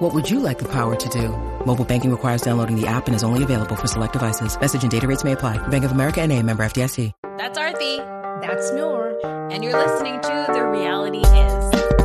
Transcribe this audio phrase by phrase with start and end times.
[0.00, 1.28] What would you like the power to do?
[1.66, 4.58] Mobile banking requires downloading the app and is only available for select devices.
[4.58, 5.58] Message and data rates may apply.
[5.68, 7.12] Bank of America and a member FDIC.
[7.36, 7.98] That's Arthi.
[8.40, 9.18] That's Noor.
[9.52, 11.99] And you're listening to The Reality Is.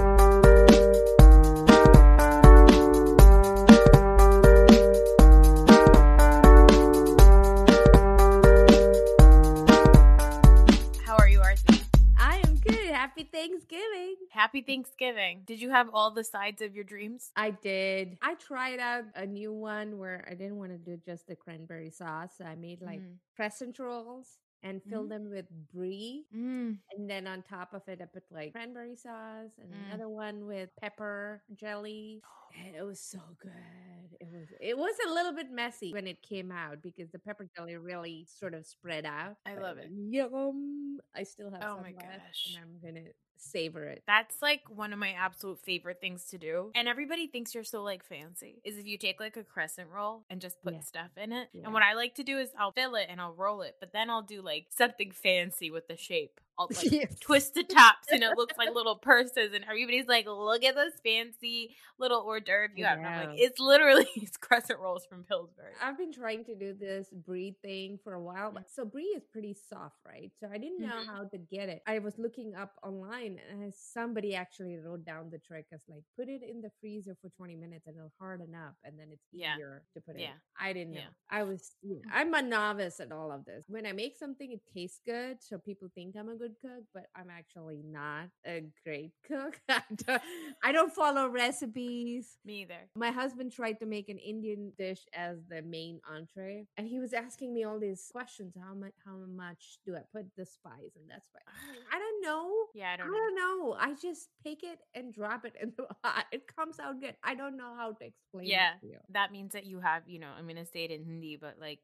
[13.47, 14.15] Thanksgiving.
[14.31, 15.43] Happy Thanksgiving.
[15.45, 17.31] Did you have all the sides of your dreams?
[17.35, 18.17] I did.
[18.21, 21.91] I tried out a new one where I didn't want to do just the cranberry
[21.91, 22.31] sauce.
[22.37, 23.17] So I made like Mm.
[23.35, 25.09] crescent rolls and filled Mhm.
[25.09, 26.25] them with brie.
[26.33, 26.79] Mm.
[26.97, 29.87] And then on top of it, I put like cranberry sauce and Mm.
[29.87, 32.21] another one with pepper jelly.
[32.57, 34.17] And it was so good.
[34.21, 37.49] It was it was a little bit messy when it came out because the pepper
[37.55, 39.35] jelly really sort of spread out.
[39.45, 39.91] I love it.
[39.91, 41.01] Yum!
[41.13, 42.45] I still have Oh some my left, gosh.
[42.47, 44.03] and I'm gonna savor it.
[44.07, 46.71] That's like one of my absolute favorite things to do.
[46.75, 48.61] And everybody thinks you're so like fancy.
[48.63, 50.81] Is if you take like a crescent roll and just put Yeah.
[50.81, 51.49] stuff in it.
[51.53, 51.63] Yeah.
[51.65, 53.91] And what I like to do is I'll fill it and I'll roll it, but
[53.93, 56.39] then I'll do like something fancy with the shape.
[56.57, 57.19] I'll like Yes.
[57.19, 60.93] twist the tops and it looks like little purses and everybody's like, look at this
[61.03, 62.97] fancy little hors d'oeuvre you have.
[62.97, 65.73] And I'm like, it's literally it's crescent rolls from Pillsbury.
[65.81, 68.51] I've been trying to do this brie thing for a while.
[68.51, 70.31] But so brie is pretty soft, right?
[70.39, 71.07] So I didn't know Mhm.
[71.07, 71.81] how to get it.
[71.87, 76.29] I was looking up online and somebody actually wrote down the trick as like put
[76.29, 79.55] it in the freezer for 20 minutes and it'll harden up and then it's Yeah.
[79.55, 80.21] easier to put it.
[80.21, 80.27] Yeah.
[80.31, 80.33] in.
[80.59, 80.99] I didn't know.
[80.99, 81.07] Yeah.
[81.29, 83.65] I was you know, I'm a novice at all of this.
[83.67, 87.07] When I make something it tastes good, so people think I'm a good cook, but
[87.15, 89.59] I'm actually not a great cook.
[89.69, 90.21] I don't,
[90.63, 92.37] I don't follow recipes.
[92.45, 92.89] Me either.
[92.95, 97.13] My husband tried to make an Indian dish as the main entree, and he was
[97.13, 98.53] asking me all these questions.
[98.61, 98.93] How much?
[99.05, 101.43] How much do I put the spice and that spice?
[101.91, 102.51] I don't know.
[102.73, 103.17] Yeah, I I don't know.
[103.17, 103.77] don't know.
[103.79, 106.25] I just pick it and drop it in the pot.
[106.31, 107.15] It comes out good.
[107.23, 108.71] I don't know how to explain Yeah.
[108.81, 108.97] it to.
[109.13, 111.79] That means that you have, you know, I'm gonna say it in Hindi, but like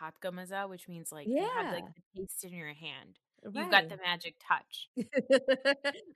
[0.00, 1.90] hatka maza, which means like you have like Yeah.
[2.14, 3.18] the taste in your hand.
[3.52, 4.88] You've got the magic touch.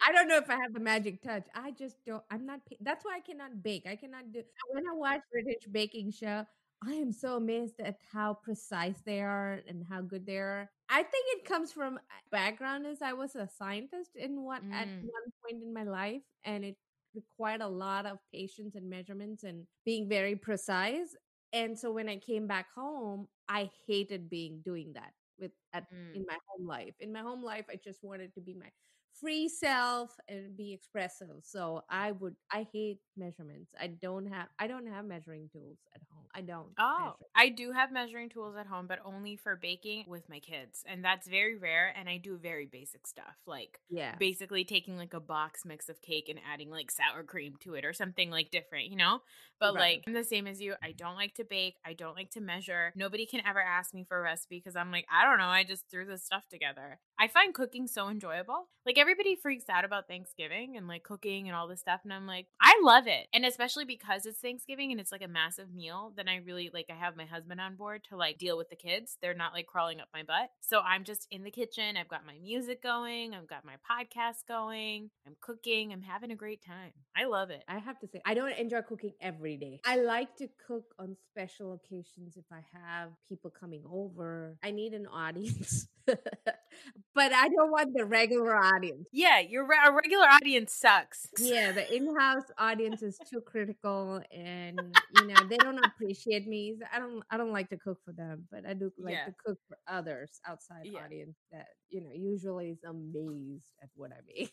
[0.02, 1.46] I don't know if I have the magic touch.
[1.54, 2.22] I just don't.
[2.30, 2.60] I'm not.
[2.80, 3.86] That's why I cannot bake.
[3.86, 4.42] I cannot do.
[4.70, 6.44] When I watch British baking show,
[6.86, 10.70] I am so amazed at how precise they are and how good they are.
[10.88, 12.00] I think it comes from uh,
[12.30, 15.02] background is I was a scientist in what at Mm.
[15.02, 16.76] one point in my life, and it
[17.14, 21.14] required a lot of patience and measurements and being very precise.
[21.52, 26.14] And so when I came back home, I hated being doing that with at Mm.
[26.14, 26.96] in my home life.
[27.00, 28.70] In my home life, I just wanted to be my
[29.20, 31.42] free self and be expressive.
[31.42, 33.72] So I would I hate measurements.
[33.80, 36.24] I don't have I don't have measuring tools at home.
[36.34, 36.68] I don't.
[36.78, 37.30] Oh, measure.
[37.34, 40.84] I do have measuring tools at home, but only for baking with my kids.
[40.86, 41.92] And that's very rare.
[41.98, 44.14] And I do very basic stuff like yeah.
[44.18, 47.84] basically taking like a box mix of cake and adding like sour cream to it
[47.84, 49.20] or something like different, you know?
[49.60, 49.80] But Right.
[49.96, 50.74] like I'm the same as you.
[50.82, 51.76] I don't like to bake.
[51.84, 52.92] I don't like to measure.
[52.96, 55.46] Nobody can ever ask me for a recipe because I'm like, I don't know.
[55.46, 57.00] I just threw this stuff together.
[57.18, 58.68] I find cooking so enjoyable.
[58.86, 62.00] Like everybody freaks out about Thanksgiving and like cooking and all this stuff.
[62.04, 63.26] And I'm like, I love it.
[63.34, 66.86] And especially because it's Thanksgiving and it's like a massive meal, then I really like
[66.90, 69.18] I have my husband on board to like deal with the kids.
[69.20, 70.50] They're not like crawling up my butt.
[70.60, 71.96] So I'm just in the kitchen.
[71.96, 73.34] I've got my music going.
[73.34, 75.10] I've got my podcast going.
[75.26, 75.92] I'm cooking.
[75.92, 76.92] I'm having a great time.
[77.16, 77.64] I love it.
[77.68, 79.80] I have to say, I don't enjoy cooking every day.
[79.84, 84.56] I like to cook on special occasions if I have people coming over.
[84.62, 85.88] I need an audience,
[87.14, 89.06] but I don't want the regular audience.
[89.12, 91.26] Yeah, your re- a regular audience sucks.
[91.38, 94.80] Yeah, the in-house audience is too critical, and
[95.16, 96.76] you know they don't appreciate me.
[96.92, 97.22] I don't.
[97.30, 99.26] I don't like to cook for them, but I do like Yeah.
[99.26, 101.00] to cook for others outside Yeah.
[101.04, 104.52] audience that you know usually is amazed at what I make.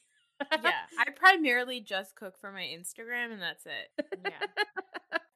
[0.64, 4.06] yeah, I primarily just cook for my Instagram and that's it.
[4.26, 4.32] Yeah.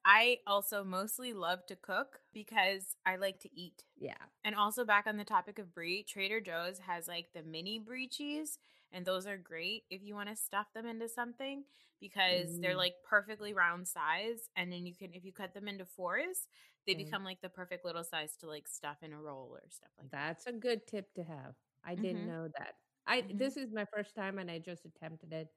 [0.10, 3.84] I also mostly love to cook because I like to eat.
[3.98, 4.30] yeah.
[4.44, 8.08] And also back on the topic of brie, Trader Joe's has like the mini brie
[8.08, 8.58] cheese
[8.92, 11.64] and those are great if you want to stuff them into something
[12.00, 12.78] because they're Mm.
[12.78, 16.48] like perfectly round size and then you can if you cut them into fours,
[16.88, 16.96] they Mm.
[16.96, 20.12] become like the perfect little size to like stuff in a roll or stuff like
[20.18, 20.36] that.
[20.36, 21.56] That's a good tip to have.
[21.84, 22.28] I didn't Mhm.
[22.28, 22.76] know that.
[23.08, 23.34] I Mhm.
[23.34, 25.50] this is my first time and I just attempted it.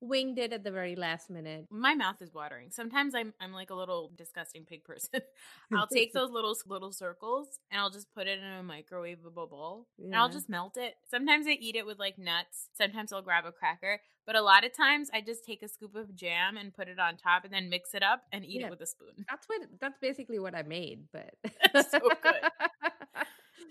[0.00, 1.66] Winged it at the very last minute.
[1.70, 2.70] My mouth is watering.
[2.70, 5.20] Sometimes I'm I'm like a little disgusting pig person.
[5.74, 9.88] I'll take those little little circles and I'll just put it in a microwavable bowl
[9.98, 10.94] and I'll just melt it.
[11.10, 12.68] Sometimes I eat it with like nuts.
[12.76, 14.00] Sometimes I'll grab a cracker.
[14.26, 16.98] But a lot of times I just take a scoop of jam and put it
[16.98, 18.66] on top and then mix it up and eat Yeah.
[18.66, 19.24] it with a spoon.
[19.28, 21.34] That's what that's basically what I made, but
[21.74, 22.34] It's so good.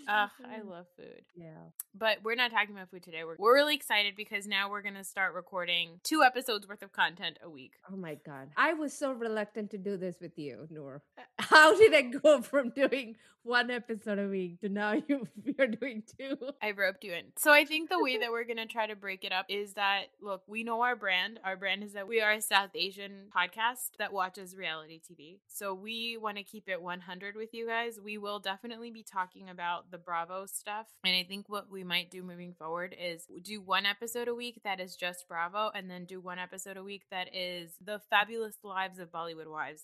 [0.08, 1.22] Ugh, I love food.
[1.36, 1.50] Yeah.
[1.94, 3.24] But we're not talking about food today.
[3.26, 6.92] We're, we're really excited because now we're going to start recording two episodes worth of
[6.94, 7.74] content a week.
[7.92, 8.50] Oh my god.
[8.56, 11.02] I was so reluctant to do this with you, Noor.
[11.18, 15.68] Uh How did I go from doing one episode a week to now you you're
[15.68, 16.38] doing two?
[16.62, 17.26] I roped you in.
[17.38, 19.74] So I think the way that we're going to try to break it up is
[19.74, 21.40] that, look, we know our brand.
[21.44, 25.40] Our brand is that we are a South Asian podcast that watches reality TV.
[25.48, 28.00] So we want to keep it 100 with you guys.
[28.04, 30.88] We will definitely be talking about the Bravo stuff.
[31.06, 34.62] And I think what we might do moving forward is do one episode a week
[34.64, 38.58] that is just Bravo and then do one episode a week that is the fabulous
[38.64, 39.84] lives of Bollywood wives.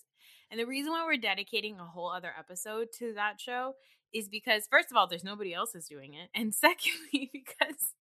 [0.50, 3.74] And the reason why we're dedicating a whole other episode to that show
[4.12, 7.92] is because first of all, there's nobody else who's doing it, and secondly, because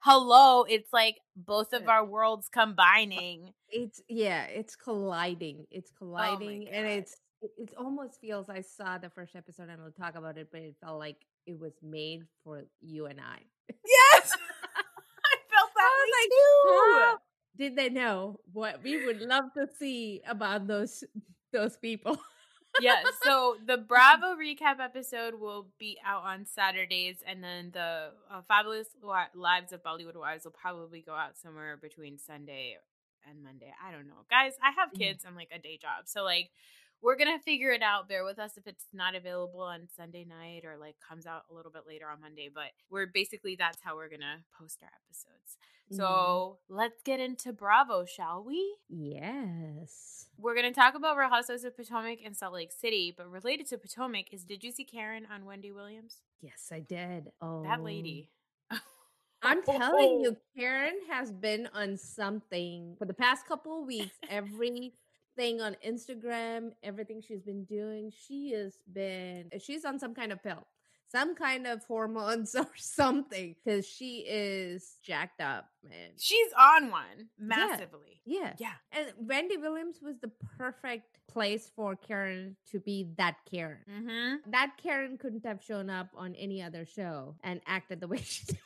[0.00, 3.52] hello, it's like both of our worlds uh, combining.
[3.68, 5.66] It's yeah, it's colliding.
[5.70, 9.82] It's oh colliding and it's it, it almost feels I saw the first episode and
[9.82, 11.16] we'll talk about it, but it felt like
[11.46, 13.40] it was made for you and I.
[13.68, 14.30] Yes,
[15.24, 17.00] I felt that I was way like, too.
[17.00, 17.18] How
[17.56, 21.04] did they know what we would love to see about those
[21.52, 22.18] those people?
[22.80, 28.42] yeah, so the Bravo recap episode will be out on Saturdays, and then the uh,
[28.48, 28.88] Fabulous
[29.34, 32.76] Lives of Bollywood Wives will probably go out somewhere between Sunday
[33.28, 33.72] and Monday.
[33.82, 34.24] I don't know.
[34.30, 36.06] Guys, I have kids and like a day job.
[36.06, 36.50] So, like,
[37.04, 38.08] we're going to figure it out.
[38.08, 41.54] Bear with us if it's not available on Sunday night or like comes out a
[41.54, 42.50] little bit later on Monday.
[42.52, 45.58] But we're basically, that's how we're going to post our episodes.
[45.92, 45.96] Mhm.
[45.98, 48.76] So, let's get into Bravo, shall we?
[48.88, 50.26] yes.
[50.38, 53.66] We're going to talk about Real Housewives of Potomac and Salt Lake City, but related
[53.68, 56.16] to Potomac is did you see Karen on Wendy Williams?
[56.40, 57.30] Yes, I did.
[57.40, 58.30] Oh, That lady.
[59.42, 64.16] I'm telling you, Karen has been on something for the past couple of weeks.
[65.36, 70.42] Everything on Instagram, everything she's been doing, she has been, she's on some kind of
[70.42, 70.66] pill,
[71.10, 76.10] some kind of hormones or something, because she is jacked up, man.
[76.18, 78.20] She's on one massively.
[78.24, 78.52] Yeah.
[78.58, 78.72] Yeah.
[78.92, 83.78] And Wendy Williams was the perfect place for Karen to be that Karen.
[83.90, 84.50] Mm-hmm.
[84.52, 88.44] That Karen couldn't have shown up on any other show and acted the way she
[88.46, 88.58] did.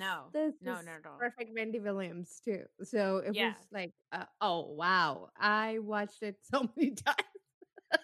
[0.00, 0.24] No.
[0.32, 1.18] This no, at all.
[1.18, 2.62] perfect Wendy Williams too.
[2.82, 3.48] So it Yeah.
[3.48, 7.16] was like, uh, oh wow, I watched it so many times.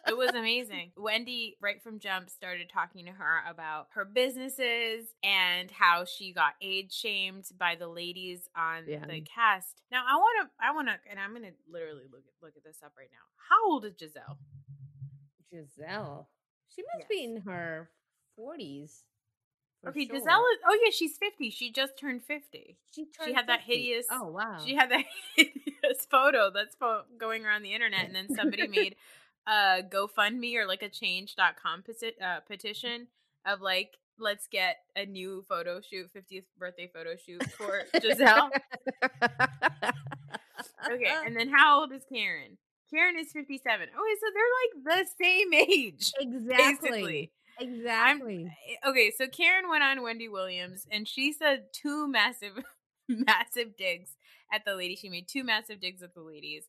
[0.06, 0.93] it was amazing.
[0.96, 6.52] Wendy, right from jump, started talking to her about her businesses and how she got
[6.60, 9.06] age shamed by the ladies on Yeah.
[9.06, 9.81] the cast.
[9.90, 12.56] Now, I want to, I want to, and I'm going to literally look at look
[12.58, 13.25] at this up right now.
[13.49, 14.37] How old is Gizelle?
[15.52, 16.26] Gizelle,
[16.69, 17.08] she must Yes.
[17.08, 17.90] be in her
[18.34, 19.04] forties.
[19.88, 20.21] Okay, Gizelle
[20.53, 20.59] is.
[20.67, 21.50] Oh yeah, she's 50.
[21.50, 22.77] She just turned 50.
[22.94, 24.59] She, she turned had that hideous- Oh wow.
[24.65, 25.05] She had that
[25.37, 26.77] hideous photo that's
[27.19, 28.97] going around the internet, and then somebody made
[29.47, 33.06] a GoFundMe or like a Change.com peti- uh, petition
[33.47, 38.50] of like, let's get a new photo shoot, 50th birthday photo shoot for Gizelle.
[40.91, 42.59] okay, and then how old is Karen?
[42.93, 43.88] Karen is 57.
[43.88, 46.12] Okay, so they're like the same age.
[46.21, 46.56] exactly.
[46.91, 47.31] Basically.
[47.58, 48.44] Exactly.
[48.69, 52.53] Eh, Okay, so Karen went on Wendy Williams and she said two massive,
[53.08, 54.11] massive digs
[54.52, 54.97] at the lady.
[54.97, 56.64] She made two massive digs at the ladies.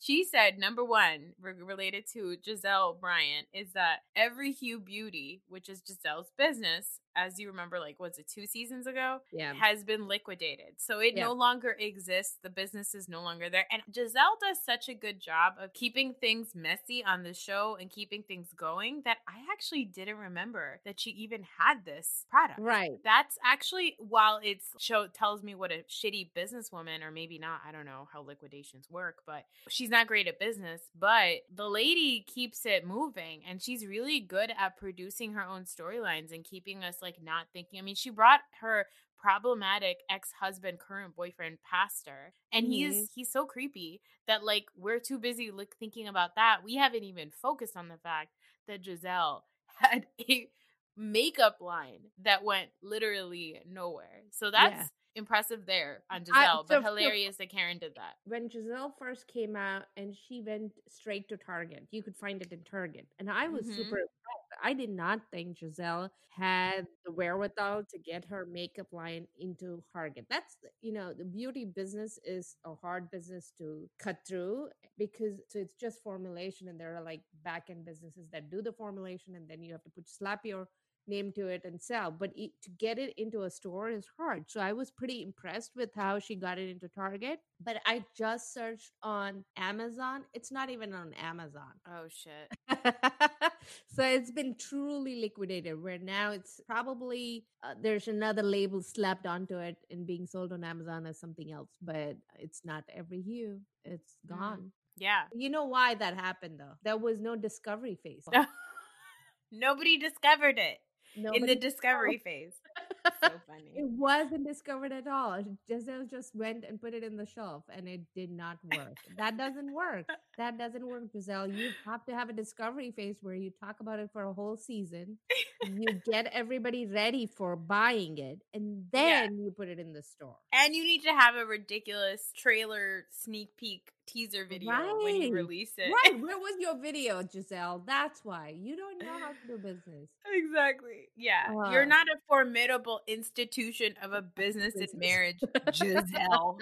[0.00, 5.68] She said, number one, re- related to Gizelle Bryant, is that every Hue Beauty, which
[5.68, 9.18] is Gizelle's business, as you remember, like, was it two seasons ago?
[9.32, 9.52] yeah.
[9.54, 10.74] has been liquidated.
[10.78, 11.24] So it Yeah.
[11.24, 12.38] no longer exists.
[12.42, 13.66] The business is no longer there.
[13.70, 17.90] And Gizelle does such a good job of keeping things messy on the show and
[17.90, 22.60] keeping things going that I actually didn't remember that she even had this product.
[22.60, 22.98] Right.
[23.04, 27.72] That's actually while it's show tells me what a shitty businesswoman or maybe not, I
[27.72, 32.66] don't know how liquidations work, but she's not great at business, but the lady keeps
[32.66, 37.22] it moving and she's really good at producing her own storylines and keeping us like
[37.22, 37.78] not thinking.
[37.78, 38.86] I mean, she brought her
[39.20, 45.18] problematic ex-husband current boyfriend past her and he's he's so creepy that like we're too
[45.18, 48.28] busy like thinking about that we haven't even focused on the fact
[48.68, 49.44] that gizelle
[49.78, 50.46] had a
[50.94, 54.86] makeup line that went literally nowhere so that's Yeah.
[55.14, 59.26] impressive there on I- gizelle so- but hilarious that karen did that When Gizelle first
[59.26, 63.06] came out and she went straight to Target, you could find it in Target.
[63.18, 63.74] And I was Mhm.
[63.76, 64.43] super impressed.
[64.62, 66.42] I did not think Gizelle mm-hmm.
[66.42, 70.26] had the wherewithal to get her makeup line into Target.
[70.28, 75.40] That's you know the beauty business is a hard business to cut through eh, because
[75.48, 79.34] so it's just formulation and there are like back end businesses that do the formulation
[79.34, 80.68] and then you have to put slap your
[81.06, 82.10] name to it and sell.
[82.10, 84.50] But it, to get it into a store is hard.
[84.50, 88.52] So i was pretty impressed with how she got it into target but i just
[88.52, 90.24] searched on amazon.
[90.32, 91.72] It's not even on amazon.
[91.86, 92.50] Oh shit.
[93.88, 99.58] so it's been truly liquidated where now it's probably uh, there's another label slapped onto
[99.58, 104.16] it and being sold on amazon as something else but it's not every hue It's
[104.26, 104.72] gone.
[104.96, 105.24] Yeah.
[105.34, 106.74] you know why that happened though?
[106.84, 108.26] There was no discovery phase.
[109.52, 110.78] Nobody discovered it
[111.16, 112.54] in the discovery phase.
[113.22, 113.70] so funny.
[113.74, 115.42] It wasn't discovered at all.
[115.70, 118.96] Gizelle just went and put it in the shelf and it did not work.
[119.18, 120.06] that doesn't work.
[120.36, 121.56] That doesn't work, Gizelle.
[121.56, 124.56] You have to have a discovery phase where you talk about it for a whole
[124.56, 125.16] season.
[125.64, 130.34] you get everybody ready for buying it and then you put it in the store.
[130.52, 134.70] And you need to have a ridiculous trailer sneak peek teaser video
[135.02, 135.90] when you release it.
[135.90, 136.20] Right.
[136.20, 137.82] Where was your video, Gizelle?
[137.86, 138.54] That's why.
[138.58, 140.08] You don't know how to do business.
[140.32, 141.08] Exactly.
[141.16, 141.48] Yeah.
[141.50, 141.70] Uh.
[141.70, 146.58] You're not a formidable institution of a business and marriage, Gizelle.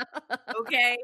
[0.60, 0.98] Okay.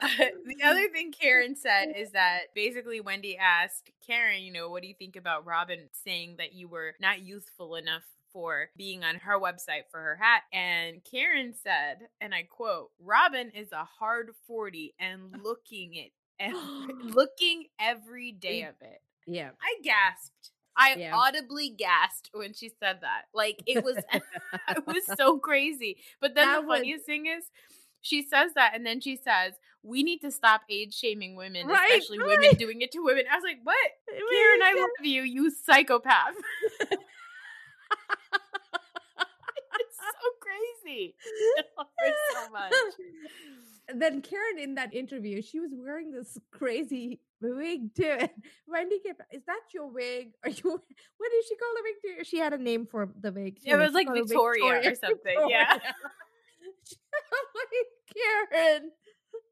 [0.18, 4.88] the other thing Karen said is that basically Wendy asked Karen, you know, what do
[4.88, 9.40] you think about Robyn saying that you were not youthful enough for being on her
[9.40, 10.42] website for her hat?
[10.52, 16.94] And Karen said, and I quote, Robyn is a hard 40 and looking it every,
[17.02, 19.00] looking every day of it.
[19.26, 19.50] Yeah.
[19.60, 20.50] I gasped.
[20.76, 21.14] I Yeah.
[21.16, 23.22] audibly gasped when she said that.
[23.34, 25.98] Like it was it was so crazy.
[26.20, 27.44] But then That the was- funniest thing is
[28.02, 31.90] she says that and then she says, We need to stop age shaming women, Right,
[31.90, 33.24] especially women doing it to women.
[33.30, 33.76] I was like, What?
[34.08, 36.34] Karen, I love you, you psychopath.
[39.80, 41.14] it's so crazy.
[41.58, 42.72] I love her so much.
[44.00, 48.18] then Karen in that interview, she was wearing this crazy wig too.
[48.66, 50.32] Wendy kept, "Is that your wig?
[50.44, 50.70] Are you?
[50.70, 51.94] What did she call the wig?
[52.18, 52.24] Too?
[52.24, 53.58] She had a name for the wig.
[53.64, 53.78] It too.
[53.78, 55.72] was like it Victoria or something, yeah.
[55.72, 55.80] I'm
[57.54, 58.90] like Karen.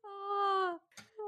[0.05, 0.79] Oh,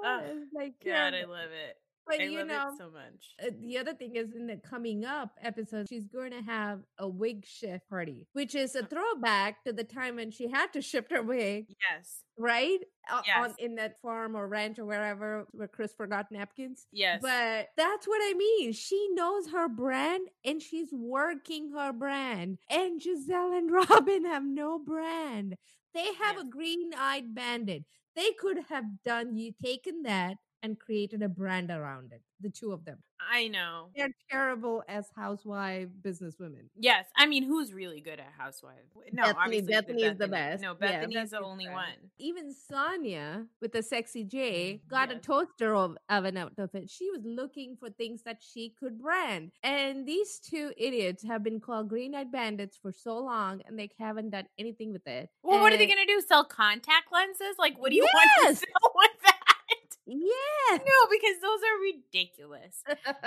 [0.05, 1.77] Ugh, oh, it's like God, I love it.
[2.07, 3.35] But I you know, so much.
[3.45, 7.09] uh, the other thing is in the coming up episode, she's going to have a
[7.09, 11.11] wig shift party, which is a throwback to the time when she had to shift
[11.11, 12.23] her wig, Yes.
[12.39, 12.79] right?
[13.11, 13.55] O- On, Yes.
[13.59, 16.87] in that farm or ranch or wherever where Chris forgot napkins.
[16.93, 17.21] Yes.
[17.23, 18.73] But that's what I mean.
[18.73, 22.59] She knows her brand and she's working her brand.
[22.71, 25.57] And Gizelle and Robyn have no brand.
[25.95, 26.45] They have Yes.
[26.47, 27.85] a green eyed bandit.
[28.15, 32.23] They could have done you taken that and created a brand around it.
[32.41, 32.99] The two of them.
[33.19, 33.89] I know.
[33.97, 36.69] They're terrible as housewife businesswomen.
[36.79, 38.91] Yes, I mean, who's really good at Housewives?
[39.13, 40.63] No, Bethenny- obviously Bethenny is the best.
[40.63, 42.11] No, Yeah, Bethenny's the only the one.
[42.19, 46.91] Even Sonja with the sexy J mm-hmm, got a toaster of, oven out of it.
[46.91, 49.53] She was looking for things that she could brand.
[49.63, 53.91] And these two idiots have been called green eyed bandits for so long and they
[53.99, 55.31] haven't done anything with it.
[55.43, 56.21] Well, what are they gonna do?
[56.27, 57.57] Sell contact lenses?
[57.59, 58.93] Like, what do you want to sell
[60.07, 60.56] Yes.
[60.87, 62.83] No, because those are ridiculous.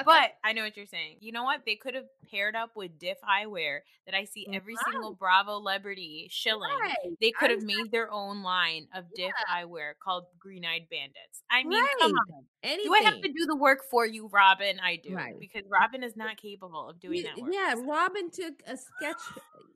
[0.06, 1.18] But I know what you're saying.
[1.20, 1.62] You know what?
[1.66, 6.28] They could have paired up with Diff Eyewear that I see every single Bravo celebrity
[6.32, 6.72] shilling.
[6.82, 6.96] Right.
[7.22, 11.44] They could have made their own line of Diff Eyewear called Green Eyed Bandits.
[11.52, 12.46] I mean, come on.
[12.64, 12.86] Anything.
[12.86, 14.80] Do I have to do the work for you, Robyn?
[14.84, 15.14] I do.
[15.16, 15.34] Right.
[15.40, 17.52] Because Robyn is not capable of doing You- that work.
[17.54, 19.18] Yeah, Robyn took a sketch.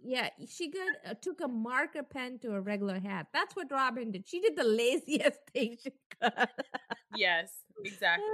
[0.05, 3.27] Yeah, she got uh, took a marker pen to a regular hat.
[3.33, 4.27] That's what Robyn did.
[4.27, 6.47] She did the laziest thing she could.
[7.15, 7.49] Yes,
[7.83, 8.27] exactly.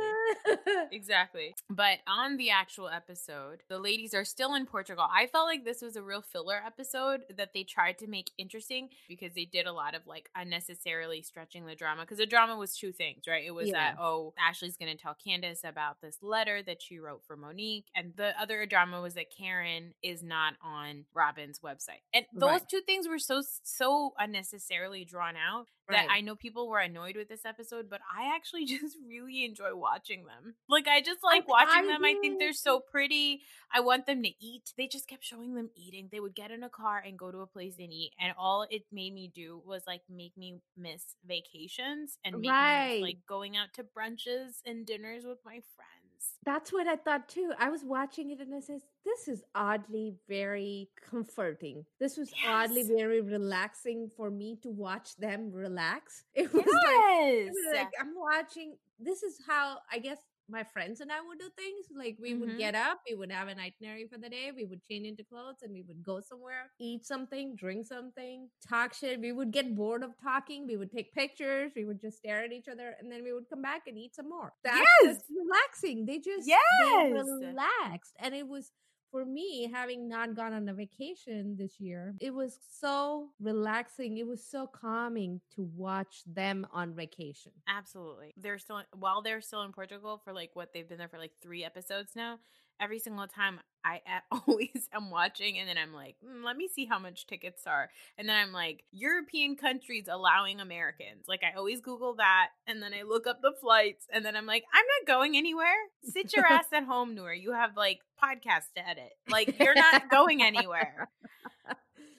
[0.92, 1.56] Exactly.
[1.70, 5.06] But on the actual episode, the ladies are still in Portugal.
[5.12, 8.90] I felt like this was a real filler episode that they tried to make interesting
[9.08, 12.02] because they did a lot of like unnecessarily stretching the drama.
[12.04, 13.44] Because the drama was two things, right?
[13.46, 13.74] It was Yeah.
[13.94, 17.86] that, oh, Ashley's going to tell Candiace about this letter that she wrote for Monique.
[17.96, 22.02] And the other drama was that Karen is not on Robyn's website.
[22.14, 22.70] And those Right.
[22.70, 26.08] two things were so, so unnecessarily drawn out that Right.
[26.10, 30.26] I know people were annoyed with this episode, but I actually just really enjoy watching
[30.26, 30.56] them.
[30.68, 32.06] Like I just like watching I them.
[32.06, 33.42] I think they're so pretty.
[33.74, 34.74] I want them to eat.
[34.78, 36.10] They just kept showing them eating.
[36.12, 38.66] They would get in a car and go to a place and eat, and all
[38.70, 42.94] it made me do was like make me miss vacations and make me Right.
[42.94, 45.99] miss, like going out to brunches and dinners with my friends.
[46.46, 47.52] That's what I thought too.
[47.60, 51.86] I was watching it and I says, "This is oddly very comforting.
[52.00, 57.46] This was oddly very relaxing for me to watch them relax." It was like, it
[57.46, 57.54] Yes.
[57.56, 58.78] was like I'm watching.
[59.00, 60.18] This is how I guess
[60.50, 61.86] my friends and I would do things.
[61.96, 62.40] Like we Mhm.
[62.40, 65.24] would get up, we would have an itinerary for the day, we would change into
[65.24, 69.20] clothes, and we would go somewhere, eat something, drink something, talk shit.
[69.20, 70.68] We would get bored of talking.
[70.68, 71.72] We would take pictures.
[71.76, 74.16] We would just stare at each other, and then we would come back and eat
[74.16, 74.54] some more.
[74.64, 75.24] That's Yes!
[75.30, 76.06] relaxing.
[76.06, 77.28] They just Yes!
[77.28, 78.72] relaxed, and it was
[79.12, 84.18] for me, having not gone on a vacation this year, it was so relaxing.
[84.18, 87.52] It was so calming to watch them on vacation.
[87.68, 88.34] Absolutely.
[88.38, 91.34] They're still while they're still in Portugal for like what they've been there for like
[91.42, 92.40] 3 episodes now.
[92.80, 96.86] Every single time I always am watching and then I'm like, "Mm, let me see
[96.86, 97.90] how much tickets are.
[98.18, 101.26] And then I'm like, European countries allowing Americans.
[101.28, 104.46] Like I always Google that and then I look up the flights and then I'm
[104.46, 105.76] like, I'm not going anywhere.
[106.04, 107.34] Sit your ass at home, Noor.
[107.34, 109.12] You have like podcasts to edit.
[109.30, 111.10] Like you're not going anywhere.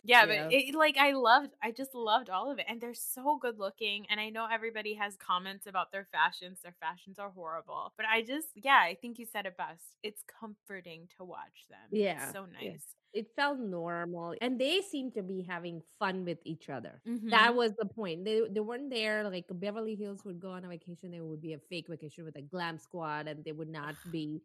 [0.05, 0.27] Yeah, Yeah.
[0.27, 3.59] but it, like I loved, I just loved all of it, and they're so good
[3.59, 4.07] looking.
[4.09, 7.93] And I know everybody has comments about their fashions; their fashions are horrible.
[7.97, 9.97] But I just, yeah, I think you said it best.
[10.03, 11.91] It's comforting to watch them.
[11.91, 12.73] Yeah, it's so yeah.
[12.73, 12.95] nice.
[13.13, 17.03] It felt normal, and they seemed to be having fun with each other.
[17.07, 17.31] Mhm.
[17.31, 18.25] That was the point.
[18.25, 21.11] They they weren't there like Beverly Hills would go on a vacation.
[21.11, 24.43] There would be a fake vacation with a glam squad, and they would not be.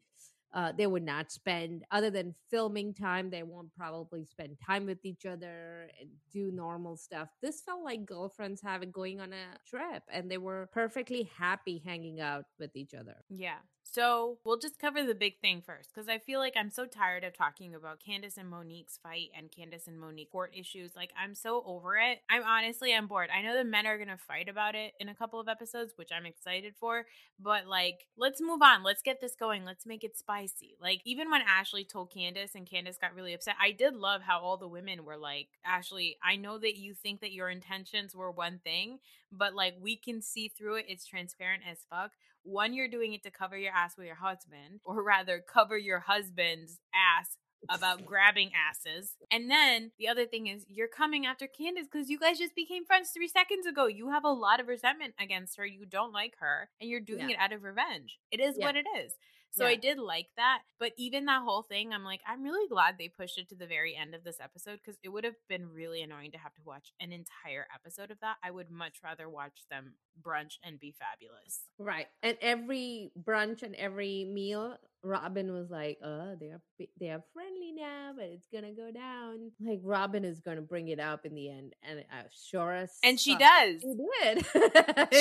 [0.56, 3.30] Uh, they would not spend other than filming time.
[3.30, 7.28] They won't probably spend time with each other and do normal stuff.
[7.42, 12.22] This felt like girlfriends having going on a trip, and they were perfectly happy hanging
[12.22, 13.18] out with each other.
[13.30, 13.58] Yeah.
[13.96, 17.24] So we'll just cover the big thing first because I feel like I'm so tired
[17.24, 20.98] of talking about Candiace and Monique's fight and Candiace and Monique court issues.
[20.98, 22.18] Like I'm so over it.
[22.30, 23.30] I'm honestly I'm bored.
[23.34, 26.10] I know the men are gonna fight about it in a couple of episodes, which
[26.14, 27.06] I'm excited for.
[27.40, 28.84] But like, let's move on.
[28.84, 29.64] Let's get this going.
[29.64, 30.76] Let's make it spicy.
[30.82, 34.42] Like even when Ashley told Candiace and Candiace got really upset, I did love how
[34.42, 38.30] all the women were like, Ashley, I know that you think that your intentions were
[38.30, 39.00] one thing,
[39.32, 40.86] but like we can see through it.
[40.90, 42.12] It's transparent as fuck
[42.46, 46.00] one you're doing it to cover your ass with your husband or rather cover your
[46.00, 47.38] husband's ass
[47.70, 49.16] about grabbing asses.
[49.32, 52.86] And then the other thing is you're coming after candiace because you guys just became
[52.86, 53.88] friends three seconds ago.
[53.88, 55.66] You have a lot of resentment against her.
[55.66, 57.36] You don't like her and you're doing Yeah.
[57.36, 58.20] it out of revenge.
[58.32, 58.66] It is Yeah.
[58.68, 59.14] what it is
[59.56, 62.96] so I did like that, but even that whole thing, I'm like, I'm really glad
[62.98, 65.72] they pushed it to the very end of this episode because it would have been
[65.72, 68.36] really annoying to have to watch an entire episode of that.
[68.44, 71.64] I would much rather watch them brunch and be fabulous.
[71.78, 72.08] Right.
[72.24, 76.62] And every brunch and every meal, Robyn was like, "Uh, they are
[77.00, 81.00] they are friendly now, but it's gonna go down." Like Robyn is gonna bring it
[81.00, 83.84] up in the end, and uh, sure as And she does.
[83.86, 83.94] She
[84.34, 84.46] did.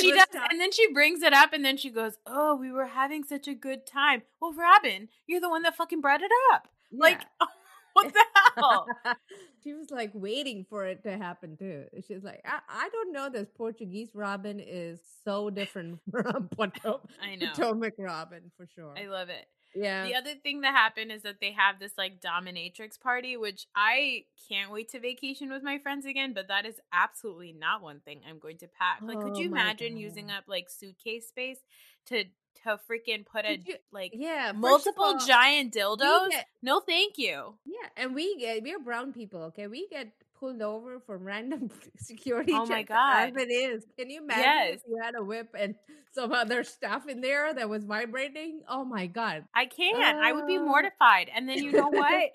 [0.00, 0.48] She does tough.
[0.50, 3.46] and then she brings it up and then she goes oh we were having such
[3.46, 7.22] a good time well robyn you're the one that fucking brought it up like
[7.94, 8.24] what the
[8.56, 8.86] hell
[9.62, 11.84] she was like waiting for it to happen too.
[12.06, 13.30] She's like, I, I don't know.
[13.30, 17.50] This Portuguese Robyn is so different from Poto- I know.
[17.54, 18.94] Potomac Robyn for sure.
[18.98, 20.04] i love it yeah.
[20.04, 24.22] the other thing that happened is that they have this like dominatrix party which i
[24.48, 28.20] can't wait to vacation with my friends again but that is absolutely not one thing
[28.28, 31.58] i'm going to pack like could Oh you my imagine using up like suitcase space
[32.06, 32.24] to
[32.62, 34.52] to freaking put a you- like yeah.
[34.54, 39.42] multiple all, giant dildos get- no thank you Yeah, and we get we're brown people,
[39.44, 39.66] okay?
[39.66, 43.30] We get pulled over from random security Oh my God.
[43.30, 43.84] as it is.
[43.98, 44.74] Can you imagine Yes.
[44.76, 45.74] if you had a whip and
[46.12, 48.60] some other stuff in there that was vibrating?
[48.68, 49.44] Oh my god.
[49.54, 50.18] I can't.
[50.18, 50.62] I would be Uh.
[50.62, 51.30] mortified.
[51.34, 52.30] And then you know what?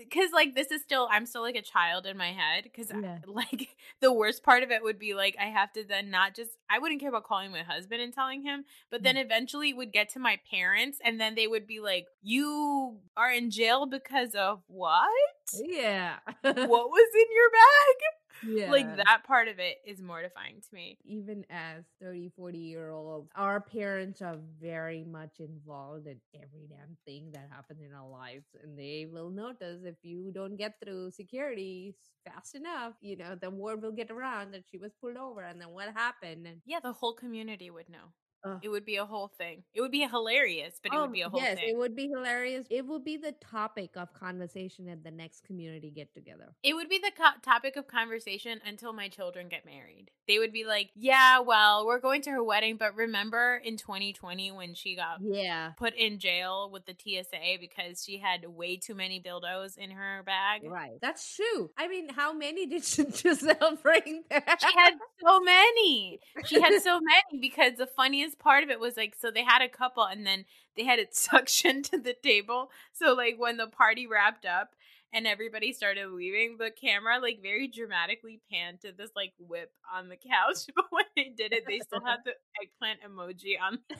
[0.00, 2.64] Because like this is still, I'm still like a child in my head.
[2.64, 3.18] Because Yeah.
[3.26, 6.50] like the worst part of it would be like I have to then not just
[6.68, 9.04] I wouldn't care about calling my husband and telling him, but Mm.
[9.04, 12.98] then eventually it would get to my parents, and then they would be like, "You
[13.16, 15.10] are in jail because of what?
[15.52, 16.16] Yeah.
[16.42, 17.96] what was in your bag?"
[18.42, 18.70] yeah.
[18.70, 20.98] Like that part of it is mortifying to me.
[21.04, 26.96] even as 30 40 year olds our parents are very much involved in every damn
[27.06, 31.10] thing that happens in our lives and they will notice if you don't get through
[31.10, 31.94] security
[32.26, 35.60] fast enough you know the word will get around that she was pulled over and
[35.60, 38.12] then what happened and Yeah, the whole community would know.
[38.44, 38.60] Ugh.
[38.62, 39.64] It would be a whole thing.
[39.74, 41.70] It would be hilarious, but it would um, be a whole Oh, yes, thing.
[41.70, 42.66] it would be hilarious.
[42.70, 46.54] It would be the topic of conversation at the next community get together.
[46.62, 50.10] It would be the co- topic of conversation until my children get married.
[50.28, 54.50] They would be like, "Yeah, well, we're going to her wedding, but remember in 2020
[54.52, 58.94] when she got Yeah, put in jail with the TSA because she had way too
[58.94, 60.98] many dildos in her bag?" right.
[61.00, 61.70] That's true.
[61.78, 64.42] I mean, how many did she Gizelle bring there?
[64.56, 66.20] She had so many.
[66.42, 69.62] She had so many because the funniest part of it was like, so they had
[69.62, 70.44] a couple and then
[70.76, 72.70] they had it suction to the table.
[72.92, 74.70] So like when the party wrapped up
[75.12, 80.08] and everybody started leaving, the camera like very dramatically panned to this like whip on
[80.08, 80.66] the couch.
[80.74, 83.94] But when they did it, they still had the eggplant emoji on the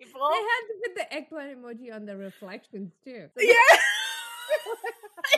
[0.00, 0.28] people.
[0.30, 3.28] They had to put the eggplant emoji on the reflections too.
[3.36, 3.76] So yeah.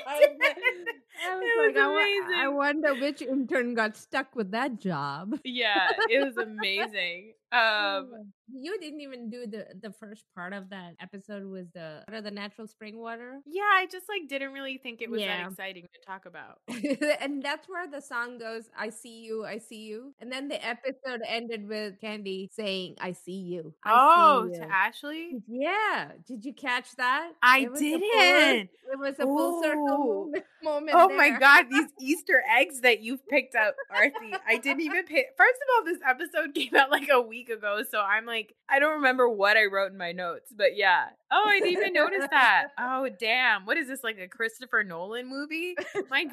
[0.06, 0.26] I
[1.26, 5.38] I was It like, was I, I wonder which intern got stuck with that job.
[5.44, 7.34] yeah, it was amazing.
[7.54, 8.10] Um,
[8.52, 12.20] you didn't even do the the first part of that episode was the what are
[12.20, 15.42] the natural spring water yeah, I just like didn't really think it was Yeah.
[15.44, 16.58] that exciting to talk about.
[17.20, 20.64] and that's where the song goes i see you i see you and then the
[20.66, 24.66] episode ended with candy saying i see you I oh, see to.
[24.70, 25.30] Ashley?
[25.48, 28.70] yeah did you catch that I It was a full- didn't.
[28.92, 30.24] it was a full circle Ooh.
[30.32, 34.36] moment, moment Oh my god, these Easter eggs that you've picked up, Arthi.
[34.46, 35.24] I didn't even pay.
[35.36, 38.78] First of all, this episode came out like a week ago, so I'm like, I
[38.78, 41.06] don't remember what I wrote in my notes, but yeah.
[41.30, 42.68] Oh, I didn't even notice that.
[42.78, 43.66] Oh, damn.
[43.66, 45.74] What is this, like a Christopher Nolan movie?
[46.10, 46.32] My God.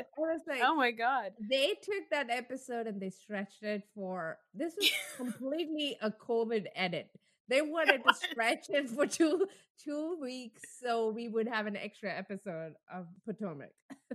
[0.00, 1.32] I was like, Oh my god.
[1.40, 7.08] they took that episode and they stretched it for this is completely a COVID edit.
[7.48, 9.46] They wanted to stretch it for two
[9.84, 13.70] two weeks so we would have an extra episode of Potomac.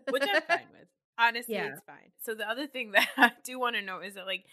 [0.10, 0.88] Which I'm fine with.
[1.18, 1.68] Honestly, Yeah.
[1.74, 2.12] it's fine.
[2.22, 4.46] So the other thing that I do want to know is that like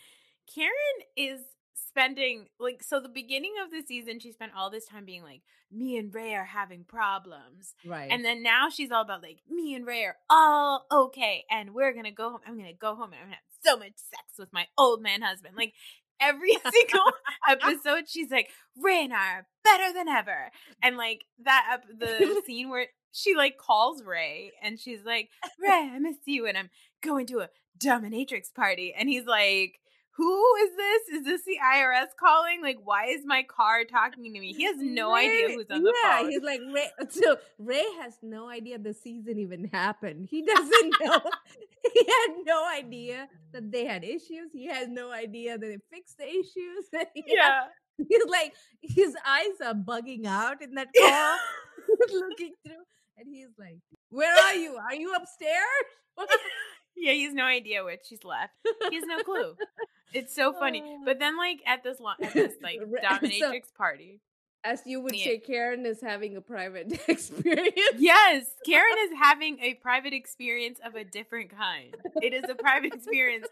[0.53, 0.73] Karen
[1.17, 1.41] is
[1.89, 5.43] spending like so the beginning of the season she spent all this time being like
[5.73, 7.75] me and Ray are having problems.
[7.85, 8.11] Right.
[8.11, 11.93] And then now she's all about like me and Ray are all okay and we're
[11.93, 12.41] gonna go home.
[12.47, 15.23] I'm gonna go home and I'm gonna have so much sex with my old man
[15.23, 15.55] husband.
[15.57, 15.75] Like
[16.21, 17.13] every single
[17.49, 18.49] episode she's like,
[18.81, 20.51] Ray and I are better than ever.
[20.83, 25.91] And like that ep- the scene where she like calls Ray and she's like, Ray,
[25.95, 26.71] I miss you and I'm
[27.03, 27.49] going to a
[27.83, 28.95] dominatrix party.
[28.97, 29.81] And he's like,
[30.17, 31.19] who is this?
[31.19, 32.63] Is this the IRS calling?
[32.63, 34.53] Like, why is my car talking to me?
[34.53, 36.31] He has no idea who's on the yeah, phone.
[36.31, 36.89] he's like Ray.
[37.11, 40.29] So Ray has no idea the season even happened.
[40.31, 41.21] He doesn't know.
[41.93, 44.51] he had no idea that they had issues.
[44.53, 46.87] He has no idea that they fixed the issues.
[46.93, 47.65] Had- yeah.
[47.99, 51.37] he's like his eyes are bugging out in that car.
[52.13, 52.83] looking through,
[53.19, 53.79] and he's like,
[54.11, 54.77] "Where are you?
[54.77, 55.87] Are you upstairs?"
[56.97, 58.53] Yeah, he has no idea what she's left.
[58.91, 59.57] He has no clue.
[60.13, 60.83] It's so funny.
[60.85, 61.03] Oh.
[61.05, 64.21] But then, like at this lo- at this like Right, so- dominatrix party,
[64.65, 65.25] As you would Yeah.
[65.25, 67.75] say, Karen is having a private experience.
[67.99, 71.95] yes, Karen is having a private experience of a different kind.
[72.23, 73.47] It is a private experience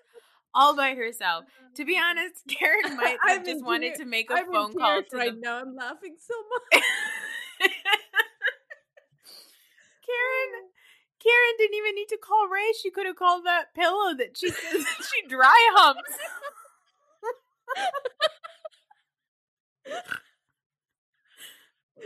[0.54, 1.44] all by herself.
[1.76, 4.72] To be honest, Karen might I'm have just wanted tears- to make a I'm phone
[4.74, 5.60] call to right the now.
[5.60, 6.34] I'm laughing so
[6.72, 6.82] much.
[10.06, 10.52] Karen.
[10.54, 10.68] Oh.
[11.24, 12.72] Karen didn't even need to call Ray.
[12.80, 14.50] She could have called that pillow that she
[15.08, 16.18] she dry humps.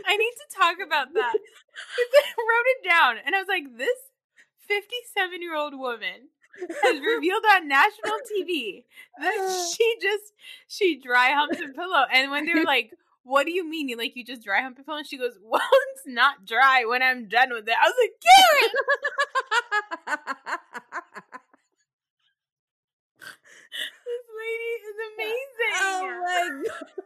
[0.05, 1.35] I need to talk about that.
[1.35, 4.09] I wrote it down and I was like, this
[4.67, 6.29] 57 year old woman
[6.83, 8.83] has revealed on national TV
[9.19, 10.33] that she just
[10.67, 12.05] she dry humps a pillow.
[12.11, 12.91] And when they were like,
[13.23, 13.89] "What do you mean?
[13.89, 15.61] You like you just dry hump pillow?" And she goes, "Well,
[15.95, 18.73] it's not dry when I'm done with it." I was like, "Karen,
[24.05, 26.91] this lady is amazing." oh my god.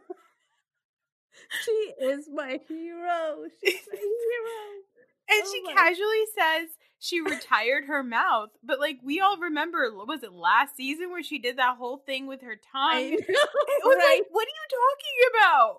[1.64, 3.44] She is my hero.
[3.62, 4.82] She's my hero.
[5.30, 6.68] And Oh she my- casually says
[7.04, 11.38] she retired her mouth, but like we all remember, was it last season where she
[11.38, 13.12] did that whole thing with her tongue?
[13.18, 14.20] It was right?
[14.20, 15.76] like, what are you talking about?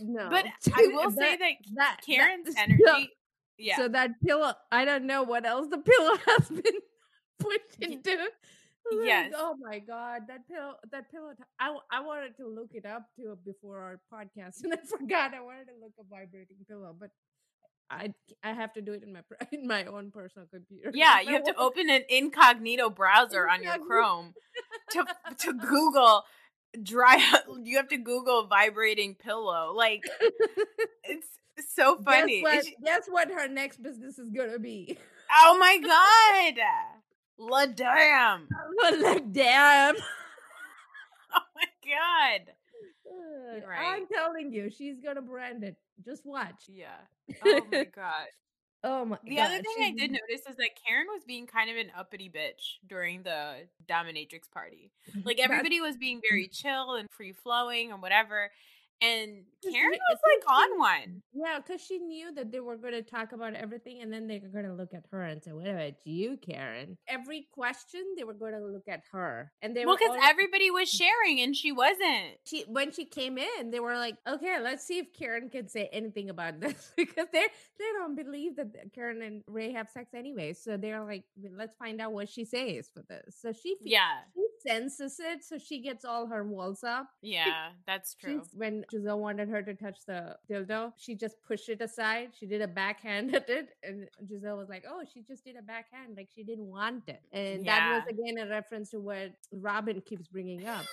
[0.02, 0.44] no, but
[0.78, 3.10] I will say that that Karen's that- energy,
[3.58, 6.80] yeah, So that pillow, I don't know what else the pillow has been
[7.40, 8.10] put into.
[8.16, 9.32] Like, Yes.
[9.36, 11.32] oh my god, that pillow, that pillow.
[11.36, 15.34] t- I I wanted to look it up too before our podcast, and I forgot.
[15.34, 17.10] I wanted to look up vibrating pillow, but
[17.90, 19.20] I I have to do it in my
[19.52, 20.90] in my own personal computer.
[20.94, 24.34] yeah, you have to open an incognito browser on your Chrome
[24.92, 25.04] to
[25.38, 26.24] to Google
[26.82, 27.16] dry.
[27.64, 29.72] You have to Google vibrating pillow.
[29.74, 30.04] Like
[31.04, 31.26] it's
[31.74, 32.42] so funny.
[32.42, 32.58] Guess what?
[32.58, 33.30] It's- Guess what?
[33.30, 34.96] Her next business is gonna be.
[35.32, 36.62] oh my god,
[37.38, 38.48] la damn.
[39.02, 39.96] like, damn.
[41.32, 42.52] Oh my god.
[43.68, 43.96] Right.
[43.96, 45.76] I'm telling you, she's gonna brand it.
[46.04, 46.64] Just watch.
[46.68, 46.96] Yeah.
[47.44, 48.26] Oh my god.
[48.82, 49.18] Oh my.
[49.24, 51.92] The god, other thing I did notice is that Karen was being kind of an
[51.96, 54.90] uppity bitch during the dominatrix party.
[55.24, 58.50] Like everybody was being very chill and free flowing and whatever.
[59.02, 61.22] And Karen was like on one.
[61.32, 64.38] Yeah, because she knew that they were going to talk about everything, and then they
[64.38, 68.24] were going to look at her and say, "What about you, Karen?" Every question, they
[68.24, 70.98] were going to look at her, and they Well, because all- everybody was mm.
[70.98, 72.38] sharing and she wasn't.
[72.44, 75.88] she when she came in, they were like, "Okay, let's see if Karen can say
[75.92, 77.46] anything about this," because they
[77.78, 80.52] they don't believe that Karen and Ray have sex anyway.
[80.52, 81.24] So they're like,
[81.56, 84.20] "Let's find out what she says for this." So she Yeah.
[84.34, 87.08] she senses it, so she gets all her walls up.
[87.22, 88.42] Yeah, that's true.
[88.42, 92.30] She's, when Gizelle wanted her to touch the dildo, she just pushed it aside.
[92.38, 95.62] She did a backhand at it, and Gizelle was like, "Oh, she just did a
[95.62, 100.00] backhand, like she didn't want it." And that was again a reference to what Robyn
[100.02, 100.84] keeps bringing up.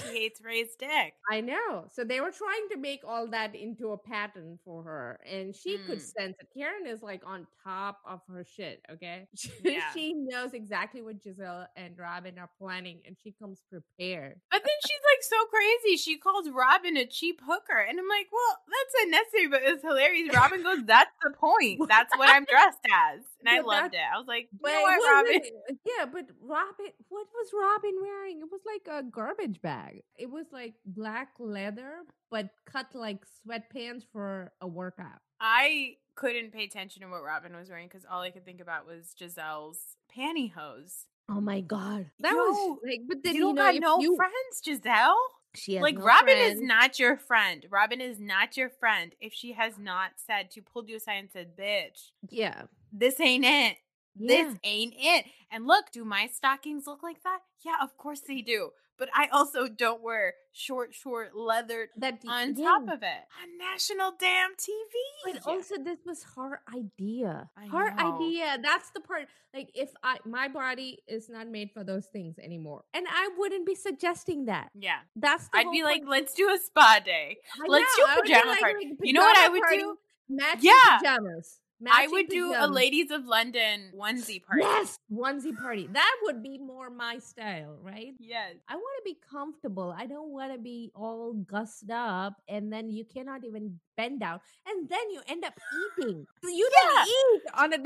[0.00, 1.14] She hates Ray's dick.
[1.30, 1.86] I know.
[1.92, 5.76] So they were trying to make all that into a pattern for her, and she
[5.86, 6.12] could Mm.
[6.18, 6.48] sense it.
[6.56, 8.80] Karen is like on top of her shit.
[8.90, 9.28] Okay,
[9.64, 9.92] Yeah.
[9.92, 14.40] she knows exactly what Gizelle and Robyn are planning, and she comes prepared.
[14.50, 15.96] But then she's like so crazy.
[15.96, 17.78] She calls Robyn a cheap hooker.
[17.78, 20.34] And I'm like, well, that's unnecessary, but it's hilarious.
[20.34, 21.80] Robyn goes, that's the point.
[21.88, 23.20] That's what I'm dressed as.
[23.40, 24.00] And I loved it.
[24.00, 25.42] I was like, you know what, Robyn?
[25.70, 28.40] Uh, yeah, but Robyn, what was Robyn wearing?
[28.40, 30.02] It was like a garbage bag.
[30.16, 35.20] It was like black leather, but cut like sweatpants for a workout.
[35.40, 38.86] I couldn't pay attention to what Robyn was wearing because all I could think about
[38.86, 41.06] was Gizelle's pantyhose.
[41.28, 43.00] Oh my god, that Yo, was like.
[43.08, 45.14] But then you you, don't know, got no you, friends, Gizelle.
[45.54, 47.66] She has like no Robyn is not your friend.
[47.70, 51.30] Robyn is not your friend if she has not said to pulled you aside and
[51.30, 53.76] said, "Bitch, Yeah, this ain't it.
[54.16, 54.44] yeah.
[54.44, 57.40] This ain't it." And look, do my stockings look like that?
[57.64, 58.70] Yeah, of course they do.
[59.02, 63.58] But I also don't wear short, short leather that on yeah, top of it on
[63.58, 64.94] national damn TV.
[65.24, 67.50] But also, this was her idea.
[67.56, 68.14] I her know.
[68.14, 68.58] idea.
[68.62, 69.26] That's the part.
[69.52, 73.66] Like, if I my body is not made for those things anymore, and I wouldn't
[73.66, 74.68] be suggesting that.
[74.78, 77.38] yeah, That's the I'd be like, let's do a spa day.
[77.60, 78.86] I let's know, do be pajama like- party.
[78.90, 79.98] like, You know what I would party, do?
[80.28, 80.98] Matching Yeah.
[80.98, 81.58] pajamas.
[81.90, 84.62] I would do a ladies of London onesie party.
[84.62, 85.88] Yes, onesie party.
[85.92, 88.14] That would be more my style, right?
[88.18, 88.54] Yes.
[88.68, 89.94] I want to be comfortable.
[89.96, 94.40] I don't want to be all gussed up, and then you cannot even bend down,
[94.66, 95.54] and then you end up
[95.98, 96.26] eating.
[96.44, 97.76] You don't eat on a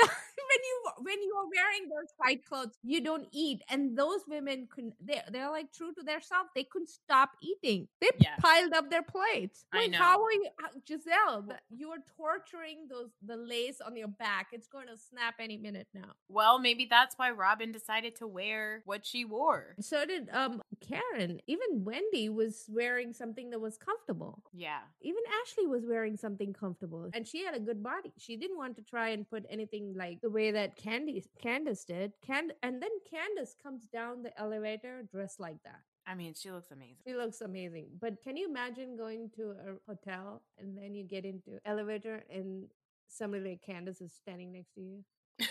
[0.47, 2.77] when you when you are wearing those tight clothes.
[2.83, 4.95] You don't eat, and those women couldn't.
[5.05, 6.49] They they're like true to their self.
[6.55, 7.89] They couldn't stop eating.
[8.01, 8.39] They Yes.
[8.41, 9.65] piled up their plates.
[9.73, 9.99] I Like know.
[9.99, 10.49] how are you,
[10.89, 11.57] Gizelle?
[11.71, 14.49] You are torturing those the lace on your back.
[14.53, 16.13] It's going to snap any minute now.
[16.29, 19.77] Well, maybe that's why Robyn decided to wear what she wore.
[19.81, 21.41] So did um Karen.
[21.47, 24.43] Even Wendy was wearing something that was comfortable.
[24.53, 24.81] Yeah.
[25.01, 28.13] Even Ashley was wearing something comfortable, and she had a good body.
[28.19, 32.13] She didn't want to try and put anything like the way that Candiace Candiace did.
[32.27, 35.81] Cand- and then Candiace comes down the elevator dressed like that.
[36.07, 36.97] I mean, she looks amazing.
[37.07, 37.89] She looks amazing.
[38.01, 42.67] But can you imagine going to a hotel and then you get into elevator and
[43.09, 45.05] somebody like Candiace is standing next to you,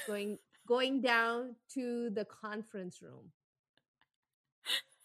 [0.08, 0.38] going
[0.68, 3.32] going down to the conference room.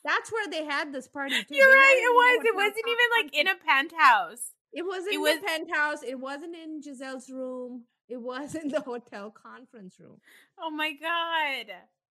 [0.04, 1.54] That's where they had this party too.
[1.54, 2.00] You're They right.
[2.02, 2.44] It was.
[2.46, 4.52] It wasn't even like in a penthouse.
[4.72, 6.02] it wasn't It in was- the penthouse.
[6.02, 7.84] It wasn't in Gizelle's room.
[8.08, 10.20] It was in the hotel conference room.
[10.58, 11.66] Oh my god.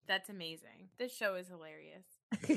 [0.07, 0.89] That's amazing.
[0.97, 2.05] This show is hilarious.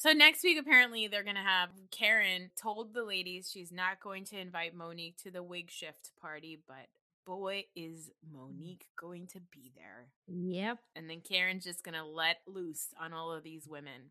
[0.00, 4.40] So next week, apparently, they're gonna have Karen told the ladies she's not going to
[4.40, 6.86] invite Monique to the wig shift party, but
[7.26, 8.32] boy, is mm.
[8.32, 10.06] Monique going to be there.
[10.26, 10.78] yep.
[10.96, 14.08] And then Karen's just gonna let loose on all of these women.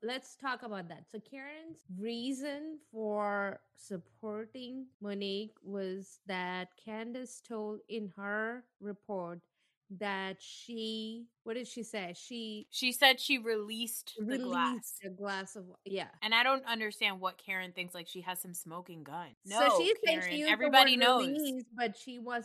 [0.00, 1.06] Let's talk about that.
[1.10, 9.40] So Karen's reason for supporting Monique was that Candiace told in her report
[10.00, 12.14] that she what did she say?
[12.16, 14.94] She She said she released the glass.
[15.04, 16.08] a glass of yeah.
[16.22, 19.28] And I don't understand what Karen thinks like she has some smoking gun.
[19.44, 21.26] No, so she's Karen, she everybody knows.
[21.26, 22.44] release, but she was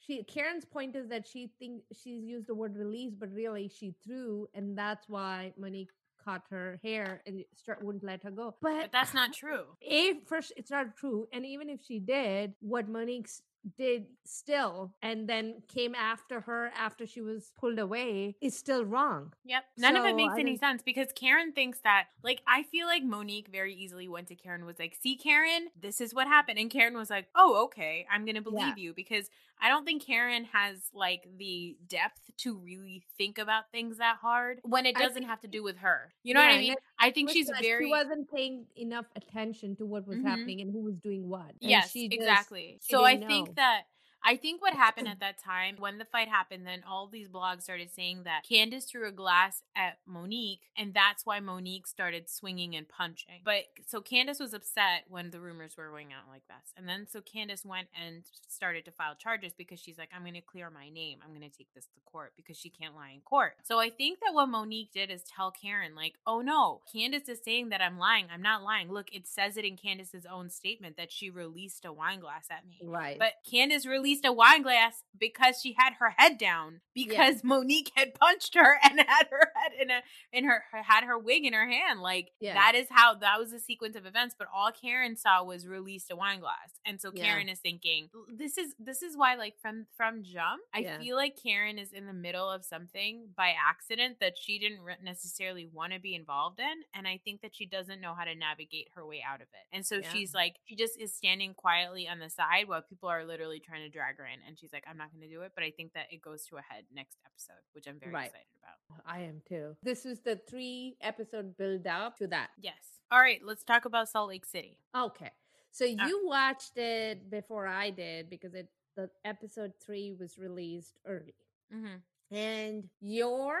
[0.00, 3.94] she Karen's point is that she think she's used the word release, but really she
[4.04, 5.90] threw, and that's why Monique
[6.24, 8.54] caught her hair and start, wouldn't let her go.
[8.60, 9.64] But, But that's not true.
[9.80, 13.42] if first it's not true, and even if she did, what Monique s-
[13.76, 19.32] did still and then came after her after she was pulled away is still wrong.
[19.44, 19.64] Yep.
[19.78, 23.02] None of it makes I any sense because Karen thinks that, like, I feel like
[23.02, 26.58] Monique very easily went to Karen was like, see, Karen, this is what happened.
[26.58, 29.28] And Karen was like, oh, okay, I'm going to believe you because
[29.60, 34.60] I don't think Karen has, like, the depth to really think about things that hard
[34.62, 36.12] when it doesn't think- have to do with her.
[36.22, 36.76] You know what I mean?
[36.98, 37.86] I think she's very.
[37.86, 40.24] She wasn't paying enough attention to what was Mhm.
[40.24, 41.50] happening and who was doing what.
[41.50, 42.78] And Yes, she just- exactly.
[42.82, 43.84] So I didn't think that
[44.24, 47.62] I think what happened at that time when the fight happened, then all these blogs
[47.62, 52.74] started saying that Candiace threw a glass at Monique, and that's why Monique started swinging
[52.76, 53.40] and punching.
[53.44, 57.06] But so Candiace was upset when the rumors were going out like this, and then
[57.08, 60.70] so Candiace went and started to file charges because she's like, I'm going to clear
[60.70, 61.18] my name.
[61.24, 63.54] I'm going to take this to court because she can't lie in court.
[63.64, 67.40] So I think that what Monique did is tell Karen, like, oh no, Candiace is
[67.44, 68.26] saying that I'm lying.
[68.32, 68.90] I'm not lying.
[68.90, 72.66] Look, it says it in Candiace's own statement that she released a wine glass at
[72.66, 72.80] me.
[72.82, 73.18] Right.
[73.18, 77.90] But Candiace released released a wine glass because she had her head down because Monique
[77.96, 80.00] had punched her and had her head in a
[80.32, 82.00] in her had her wig in her hand.
[82.00, 82.54] Like Yeah.
[82.54, 84.34] that is how that was the sequence of events.
[84.38, 87.24] But all Karen saw was released a wine glass, and so Yeah.
[87.24, 90.98] Karen is thinking this is this is why like from from jump, I Yeah.
[90.98, 95.66] feel like Karen is in the middle of something by accident that she didn't necessarily
[95.66, 98.88] want to be involved in, and I think that she doesn't know how to navigate
[98.94, 99.66] her way out of it.
[99.76, 100.12] And so Yeah.
[100.12, 103.82] she's like she just is standing quietly on the side while people are literally trying
[103.82, 105.92] to drag in, and she's like, I'm not going to do it, but I think
[105.94, 108.26] that it goes to a head next episode, which I'm very Right.
[108.26, 109.02] excited about.
[109.06, 109.76] I am too.
[109.82, 112.50] This is the three episode build up to that.
[112.60, 113.00] Yes.
[113.10, 114.78] All right, let's talk about Salt Lake City.
[114.96, 115.30] Okay.
[115.70, 121.34] So you watched it before I did because it the episode three was released early.
[121.72, 122.34] Mm-hmm.
[122.36, 123.60] And your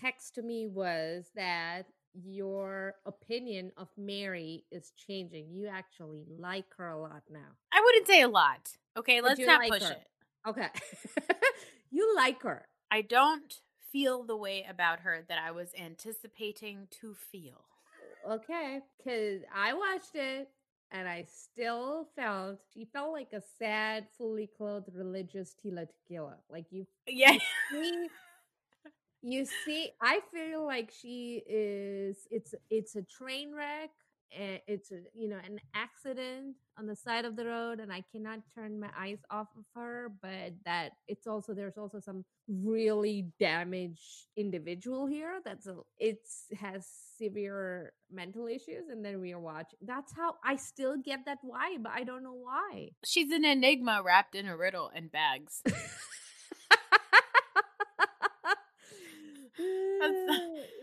[0.00, 5.50] text to me was that your opinion of Mary is changing.
[5.50, 7.56] You actually like her a lot now.
[7.72, 8.70] I wouldn't say a lot.
[8.96, 9.92] Okay, let's not like push her.
[9.92, 10.06] it.
[10.46, 10.68] Okay.
[11.90, 12.66] you like her.
[12.90, 13.52] I don't
[13.90, 17.64] feel the way about her that I was anticipating to feel.
[18.30, 18.80] Okay.
[18.98, 20.48] Because I watched it
[20.92, 26.36] and I still felt she felt like a sad, fully clothed religious Tila Tequila.
[26.48, 27.36] Like you Yeah.
[27.70, 28.08] see
[29.24, 33.90] you see i feel like she is it's it's a train wreck
[34.36, 38.02] and it's a you know an accident on the side of the road and i
[38.12, 43.26] cannot turn my eyes off of her but that it's also there's also some really
[43.40, 49.78] damaged individual here that's a it's has severe mental issues and then we are watching
[49.82, 54.34] that's how i still get that vibe i don't know why She's an enigma wrapped
[54.34, 55.62] in a riddle and bags.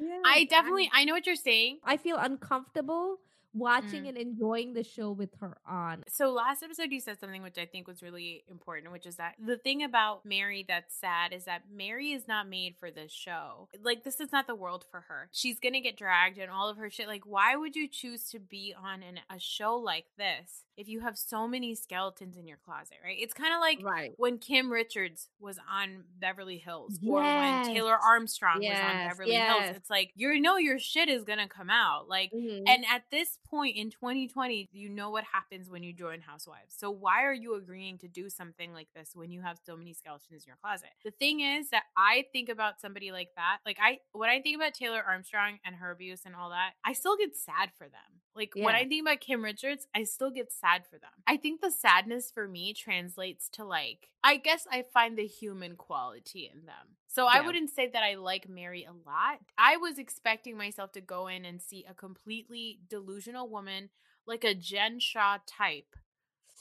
[0.02, 1.80] Yeah, I definitely I know what you're saying.
[1.84, 3.20] I feel uncomfortable
[3.54, 4.10] watching Mm.
[4.10, 6.04] and enjoying the show with her on.
[6.08, 9.36] So last episode you said something which I think was really important, which is that
[9.44, 13.68] the thing about Mary that's sad is that Mary is not made for this show.
[13.82, 15.30] Like this is not the world for her.
[15.32, 17.08] She's gonna get dragged and all of her shit.
[17.08, 21.02] Like why would you choose to be on an, a show like this if you
[21.02, 23.18] have so many skeletons in your closet, right?
[23.20, 24.14] It's kind of like Right.
[24.18, 29.64] when Kim Richards was on Beverly Hills or when Taylor Armstrong was on Beverly yes.
[29.64, 29.76] Hills.
[29.78, 32.08] It's like you know your shit is gonna come out.
[32.08, 32.64] Like Mhm.
[32.68, 36.74] and at this point in 2020, you know what happens when you join Housewives.
[36.78, 39.94] So why are you agreeing to do something like this when you have so many
[39.94, 40.90] skeletons in your closet?
[41.04, 43.58] The thing is that I think about somebody like that.
[43.66, 46.94] Like I when I think about Taylor Armstrong and her abuse and all that, I
[46.94, 48.21] still get sad for them.
[48.36, 51.12] Like when I think about Kim Richards, I still get sad for them.
[51.28, 55.76] I think the sadness for me translates to like I guess I find the human
[55.76, 56.96] quality in them.
[57.08, 59.40] So I wouldn't say that I like Mary a lot.
[59.58, 63.90] I was expecting myself to go in and see a completely delusional woman,
[64.26, 65.94] like a Jen Shah type,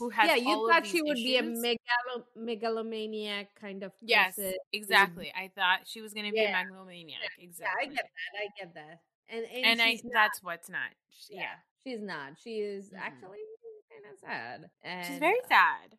[0.00, 4.54] who has yeah, you thought she would be a megalo- megalomaniac kind of Yes, person.
[4.72, 5.32] exactly.
[5.36, 6.60] I thought she was going to be Yeah.
[6.60, 7.20] a megalomaniac.
[7.38, 7.82] Yeah, Exactly.
[7.82, 8.40] I get that.
[8.40, 9.00] I get that.
[9.32, 10.90] And and, and I that's what's not.
[11.30, 11.44] Yeah.
[11.86, 12.32] she's not.
[12.42, 12.98] She is Mhm.
[12.98, 13.38] actually
[13.90, 14.70] kind of sad.
[14.82, 15.96] And She's very uh, sad.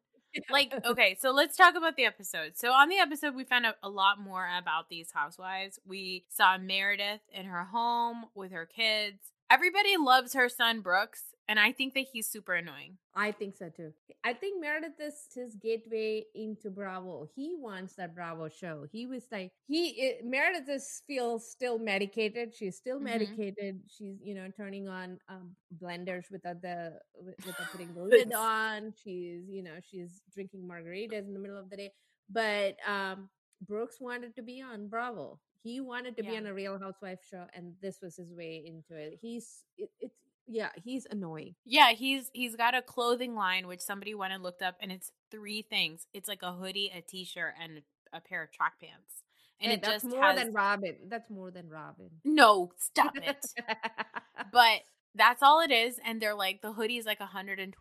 [0.50, 3.76] like okay so let's talk about the episode so on the episode we found out
[3.84, 9.17] a lot more about these housewives we saw meredith in her home with her kids
[9.50, 13.67] everybody loves her son brooks and i think that he's super annoying I think so
[13.67, 13.91] too.
[14.23, 17.27] I think Meredith is his gateway into Bravo.
[17.36, 18.86] He wants that Bravo show.
[18.89, 22.56] He was like he i- Meredith is feels still medicated.
[22.56, 23.04] She's still Mhm.
[23.12, 23.82] medicated.
[23.89, 28.93] She's you know turning on um, blenders without the with- without putting the lid on.
[29.04, 31.91] She's you know she's drinking margaritas in the middle of the day.
[32.30, 33.30] But um
[33.67, 35.38] Brooks wanted to be on Bravo.
[35.63, 38.95] He wanted to be on a Real Housewife show, and this was his way into
[38.95, 39.19] it.
[39.21, 41.56] He's it, it's yeah, he's annoying.
[41.65, 45.12] yeah he's he's got a clothing line which somebody went and looked up and it's
[45.30, 47.82] three things it's like a hoodie a t-shirt and
[48.13, 49.23] a pair of track pants
[49.62, 50.95] and Hey, it that's just more has than Robyn.
[51.08, 52.10] That's more than Robyn.
[52.25, 53.38] no stop it
[54.51, 54.82] but
[55.15, 57.71] that's all it is and they're like the hoodie is like $125 and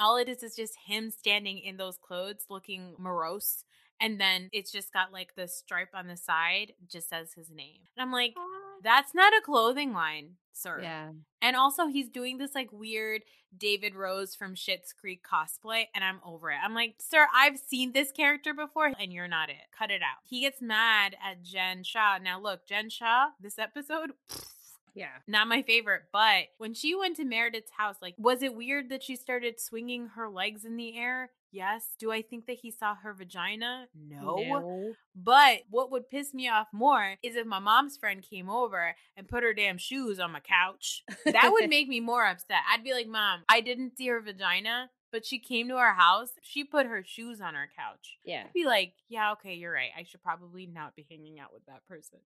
[0.00, 3.64] all it is is just him standing in those clothes looking morose
[4.00, 7.80] and then it's just got like the stripe on the side just says his name
[7.96, 8.34] and i'm like
[8.82, 10.80] that's not a clothing line sir.
[10.82, 11.08] Yeah.
[11.42, 13.22] and also he's doing this like weird
[13.56, 16.58] david rose from Schitt's creek cosplay and i'm over it.
[16.62, 19.56] I'm like sir i've seen this character before and you're not it.
[19.76, 20.18] Cut it out.
[20.24, 22.18] He gets mad at jen shah.
[22.22, 24.10] Now look jen shah this episode
[24.94, 25.08] Yeah.
[25.26, 26.02] not my favorite.
[26.12, 30.08] But when she went to Meredith's house, like, was it weird that she started swinging
[30.14, 31.30] her legs in the air?
[31.50, 31.94] Yes.
[31.98, 33.86] Do I think that he saw her vagina?
[33.94, 34.94] No.
[35.14, 39.28] But what would piss me off more is if my mom's friend came over and
[39.28, 41.02] put her damn shoes on my couch.
[41.24, 42.58] That would make me more upset.
[42.72, 44.90] I'd be like, Mom, I didn't see her vagina.
[45.12, 46.30] but she came to our house.
[46.42, 48.18] She put her shoes on our couch.
[48.24, 48.42] Yeah.
[48.46, 49.90] I'd be like, yeah, okay, you're right.
[49.96, 52.18] I should probably not be hanging out with that person.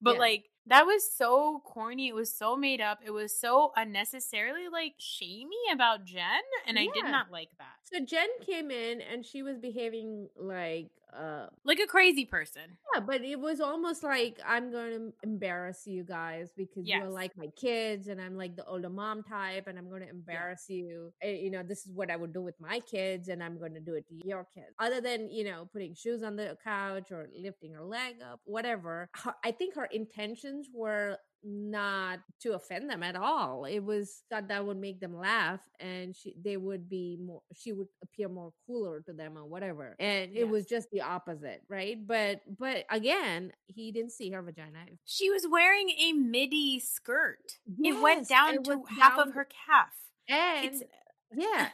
[0.00, 0.20] But Yeah.
[0.20, 2.08] like that was so corny.
[2.08, 2.98] It was so made up.
[3.04, 7.76] It was so unnecessarily like shamey about Jen, and I did not like that.
[7.84, 12.76] So Jen came in and she was behaving like uh Like a crazy person.
[12.94, 17.34] yeah, but it was almost like I'm going to embarrass you guys because you're like
[17.34, 21.10] my kids and I'm like the older mom type and I'm going to embarrass you.
[21.22, 23.72] Eh, You know, this is what I would do with my kids and I'm going
[23.72, 24.74] to do it to your kids.
[24.78, 29.08] Other than, you know, putting shoes on the couch or lifting her leg up, whatever.
[29.42, 33.64] I think her intentions were not to offend them at all.
[33.64, 37.72] It was thought that would make them laugh and she they would be more she
[37.72, 39.94] would appear more cooler to them or whatever.
[40.00, 41.96] And it was just the opposite, right?
[42.04, 44.78] But but again, he didn't see her vagina.
[45.04, 47.58] She was wearing a midi skirt.
[47.82, 49.94] it went down it to half down- of her calf.
[50.28, 50.82] And It's
[51.36, 51.68] yeah.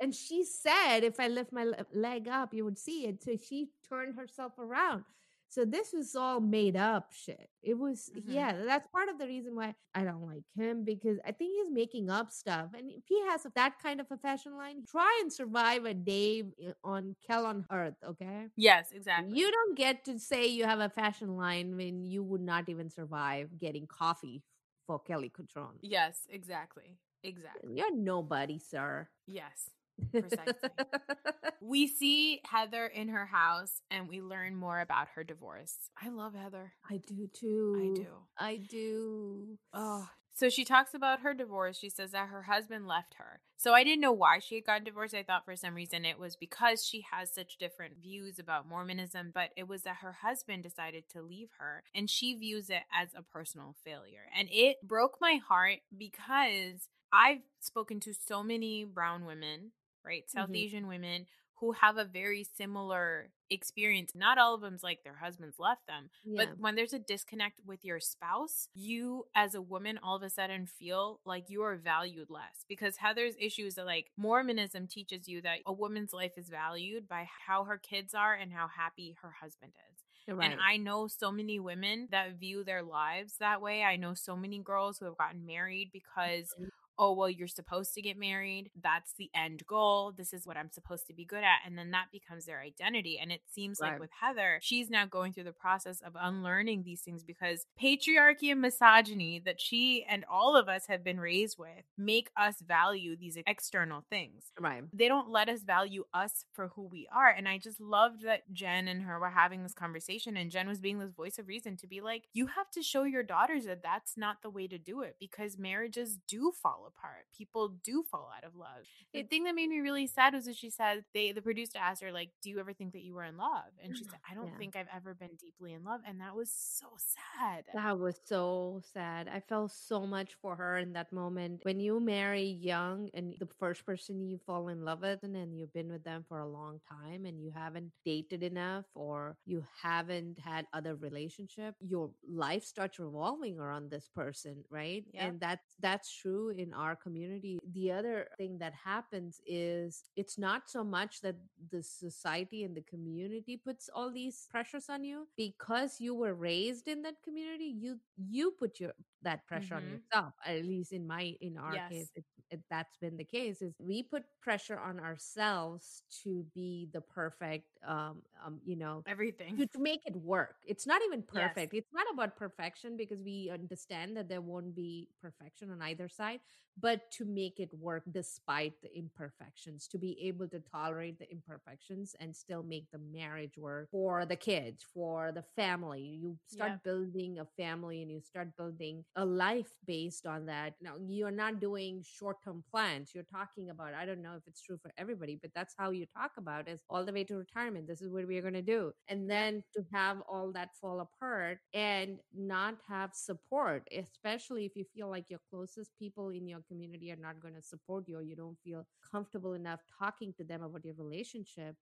[0.00, 3.22] And she said if I lift my leg up, you would see it.
[3.22, 5.04] So she turned herself around.
[5.50, 7.50] So this was all made up shit.
[7.62, 8.32] It was Mhm.
[8.34, 11.70] yeah, that's part of the reason why I don't like him because I think he's
[11.72, 12.70] making up stuff.
[12.72, 16.44] And if he has that kind of a fashion line, try and survive a day
[16.84, 18.46] on Kell on Earth, okay?
[18.56, 19.38] yes, exactly.
[19.38, 22.88] You don't get to say you have a fashion line when you would not even
[22.90, 24.42] survive getting coffee
[24.86, 25.78] for Kelly Cutrone.
[25.82, 26.96] yes, exactly.
[27.22, 27.74] Exactly.
[27.74, 29.08] You're nobody, sir.
[29.26, 29.70] Yes.
[30.10, 30.54] Precisely.
[31.60, 35.76] We see Heather in her house and we learn more about her divorce.
[36.02, 36.72] I love Heather.
[36.90, 37.76] I do too.
[37.78, 38.06] I do.
[38.38, 39.58] I do.
[39.74, 40.08] Oh.
[40.32, 41.78] So she talks about her divorce.
[41.78, 43.40] She says that her husband left her.
[43.58, 45.14] So I didn't know why she had gotten divorced.
[45.14, 49.30] I thought for some reason it was because she has such different views about Mormonism,
[49.34, 53.10] but it was that her husband decided to leave her and she views it as
[53.14, 54.30] a personal failure.
[54.34, 59.72] And it broke my heart because I've spoken to so many brown women,
[60.04, 60.28] right?
[60.30, 60.56] South Mhm.
[60.56, 61.26] Asian women
[61.56, 64.14] who have a very similar experience.
[64.14, 66.46] Not all of them's like their husbands left them, Yeah.
[66.46, 70.30] but when there's a disconnect with your spouse, you as a woman all of a
[70.30, 72.64] sudden feel like you are valued less.
[72.66, 77.06] Because Heather's issue is that like Mormonism teaches you that a woman's life is valued
[77.06, 80.04] by how her kids are and how happy her husband is.
[80.34, 80.52] right.
[80.52, 83.82] And I know so many women that view their lives that way.
[83.82, 86.70] I know so many girls who have gotten married because Mhm.
[87.00, 88.70] Oh, well, you're supposed to get married.
[88.80, 90.12] That's the end goal.
[90.16, 91.66] This is what I'm supposed to be good at.
[91.66, 93.18] And then that becomes their identity.
[93.20, 97.00] And it seems like with Heather, she's now going through the process of unlearning these
[97.00, 101.84] things because patriarchy and misogyny that she and all of us have been raised with
[101.96, 104.82] make us value these external things right.
[104.92, 107.28] they don't let us value us for who we are.
[107.28, 110.80] And I just loved that Jen and her were having this conversation, and Jen was
[110.80, 113.82] being this voice of reason to be like, you have to show your daughters that
[113.82, 117.26] that's not the way to do it because marriages do fall apart.
[117.36, 118.84] People do fall out of love.
[119.14, 122.02] The thing that made me really sad was that she said they the producer asked
[122.02, 124.30] her like, "Do you ever think that you were in love?" And she said, mm,
[124.30, 124.58] "I don't Yeah.
[124.58, 127.64] think I've ever been deeply in love," and that was so sad.
[127.72, 129.28] That was so sad.
[129.28, 131.60] I felt so much for her in that moment.
[131.64, 135.52] When you marry young and the first person you fall in love with, and then
[135.52, 139.64] you've been with them for a long time and you haven't dated enough or you
[139.82, 145.04] haven't had other relationship, your life starts revolving around this person, right?
[145.12, 145.26] Yeah.
[145.26, 147.58] And that's that's true in our community.
[147.72, 151.36] The other thing that happens is it's not so much that
[151.70, 156.88] the society and the community puts all these pressures on you because you were raised
[156.88, 159.86] in that community you you put your that pressure on Mhm.
[159.86, 161.90] yourself at least in my in our Yes.
[161.90, 166.88] case it, it, that's been the case is we put pressure on ourselves to be
[166.92, 169.56] the perfect um, um you know Everything.
[169.56, 170.56] to, to make it work.
[170.66, 171.68] It's not even Yes.
[171.68, 171.74] perfect.
[171.74, 176.40] It's not about perfection because we understand that there won't be perfection on either side,
[176.80, 182.14] but to make it work despite the imperfections, to be able to tolerate the imperfections
[182.20, 186.02] and still make the marriage work for the kids, for the family.
[186.22, 186.84] You start Yep.
[186.84, 190.74] building a family and you start building a life based on that.
[190.80, 193.12] Now, you're not doing short term plans.
[193.14, 196.06] You're talking about, I don't know if it's true for everybody, but that's how you
[196.16, 197.86] talk about is all the way to retirement.
[197.86, 198.92] This is what we're going to do.
[199.08, 204.84] And then to have all that fall apart and not have support, especially if you
[204.94, 208.22] feel like your closest people in your community are not going to support you or
[208.22, 211.74] you don't feel comfortable enough talking to them about your relationship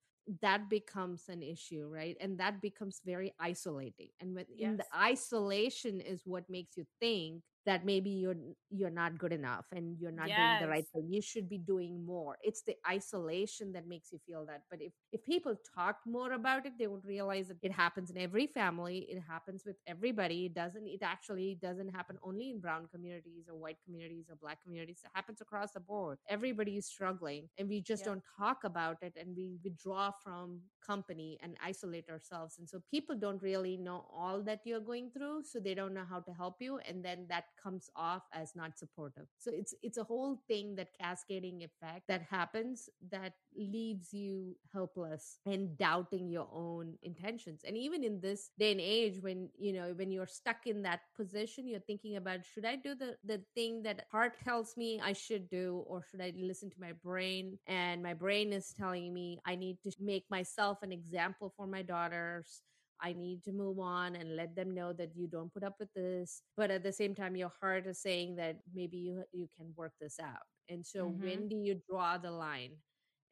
[0.43, 2.17] that becomes an issue right?
[2.21, 4.09] And that becomes very isolating.
[4.21, 8.37] And when in the isolation is what makes you think that maybe you're
[8.71, 12.05] you're not good enough and you're not doing the right thing you should be doing
[12.05, 12.37] more.
[12.43, 16.67] It's the isolation that makes you feel that but if if people talked more about
[16.67, 20.55] it they would realize that it happens in every family it happens with everybody it
[20.55, 25.01] doesn't it actually doesn't happen only in brown communities or white communities or black communities
[25.05, 26.19] it happens across the board.
[26.29, 28.05] Everybody is struggling and we just Yep.
[28.05, 32.59] don't talk about it and we withdraw from company and isolate ourselves.
[32.59, 36.05] And so people don't really know all that you're going through so they don't know
[36.09, 39.27] how to help you and then that comes off as not supportive.
[39.39, 45.39] So it's it's a whole thing that cascading effect that happens that leaves you helpless
[45.47, 47.63] and doubting your own intentions.
[47.67, 51.01] And even in this day and age when you know when you're stuck in that
[51.17, 55.13] position you're thinking about should i do the the thing that heart tells me i
[55.13, 57.59] should do or should i listen to my brain?
[57.67, 61.83] And my brain is telling me i need to make myself an example for my
[61.83, 62.63] daughters
[63.01, 65.93] I need to move on and let them know that you don't put up with
[65.95, 66.43] this.
[66.57, 69.93] But at the same time, your heart is saying that maybe you you can work
[70.01, 70.47] this out.
[70.69, 71.19] And so Mhm.
[71.19, 72.77] when do you draw the line?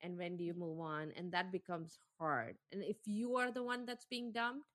[0.02, 1.12] And when do you move on?
[1.16, 2.56] And that becomes hard.
[2.72, 4.66] And if you are the one that's being dumped,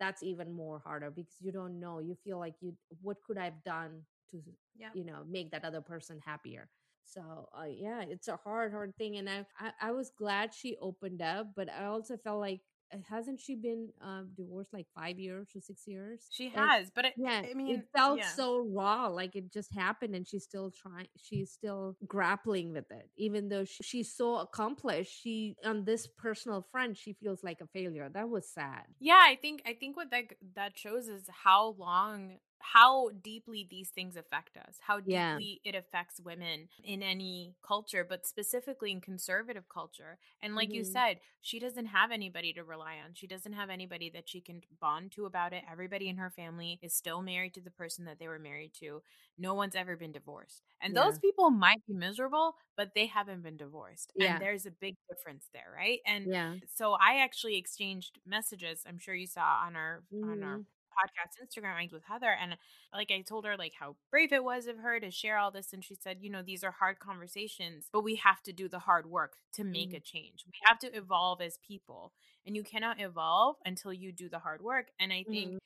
[0.00, 1.98] that's even more harder because you don't know.
[2.00, 4.42] You feel like you what could I've done to
[4.74, 4.90] Yeah.
[4.92, 6.68] you know make that other person happier
[7.04, 10.76] so uh, yeah it's a hard hard thing and I, I i was glad she
[10.80, 12.60] opened up but i also felt like
[13.02, 16.26] hasn't she been um divorced like five years or six years?
[16.30, 18.28] She And- has, but it, yeah I mean, it felt yeah.
[18.28, 23.08] so raw like it just happened and she's still trying she's still grappling with it
[23.16, 27.66] even though she, she's so accomplished she on this personal front she feels like a
[27.66, 28.08] failure.
[28.12, 28.84] That was sad.
[29.00, 30.24] Yeah, I think I think what that
[30.54, 32.38] that shows is how long
[32.72, 34.78] how deeply these things affect us.
[34.80, 35.40] How Yeah.
[35.40, 40.18] deeply it affects women in any culture, but specifically in conservative culture.
[40.40, 40.84] And like you Mhm.
[40.84, 43.14] said, she doesn't have anybody to rely on.
[43.14, 45.64] She doesn't have anybody that she can bond to about it.
[45.70, 49.02] Everybody in her family is still married to the person that they were married to.
[49.38, 50.62] No one's ever been divorced.
[50.80, 54.12] And those people might be miserable, but they haven't been divorced.
[54.14, 54.40] Yeah.
[54.40, 56.00] And there's a big difference there, right?
[56.06, 58.82] And yeah so I actually exchanged messages.
[58.86, 60.66] I'm sure you saw on our on our Mhm.
[60.94, 62.56] Podcast Instagram with Heather, and
[62.92, 65.72] like I told her like how brave it was of her to share all this,
[65.72, 68.80] and she said, you know, these are hard conversations, but we have to do the
[68.80, 69.96] hard work to make Mhm.
[69.96, 70.44] a change.
[70.46, 72.12] We have to evolve as people,
[72.46, 74.88] and you cannot evolve until you do the hard work.
[74.98, 75.58] And I think Mhm.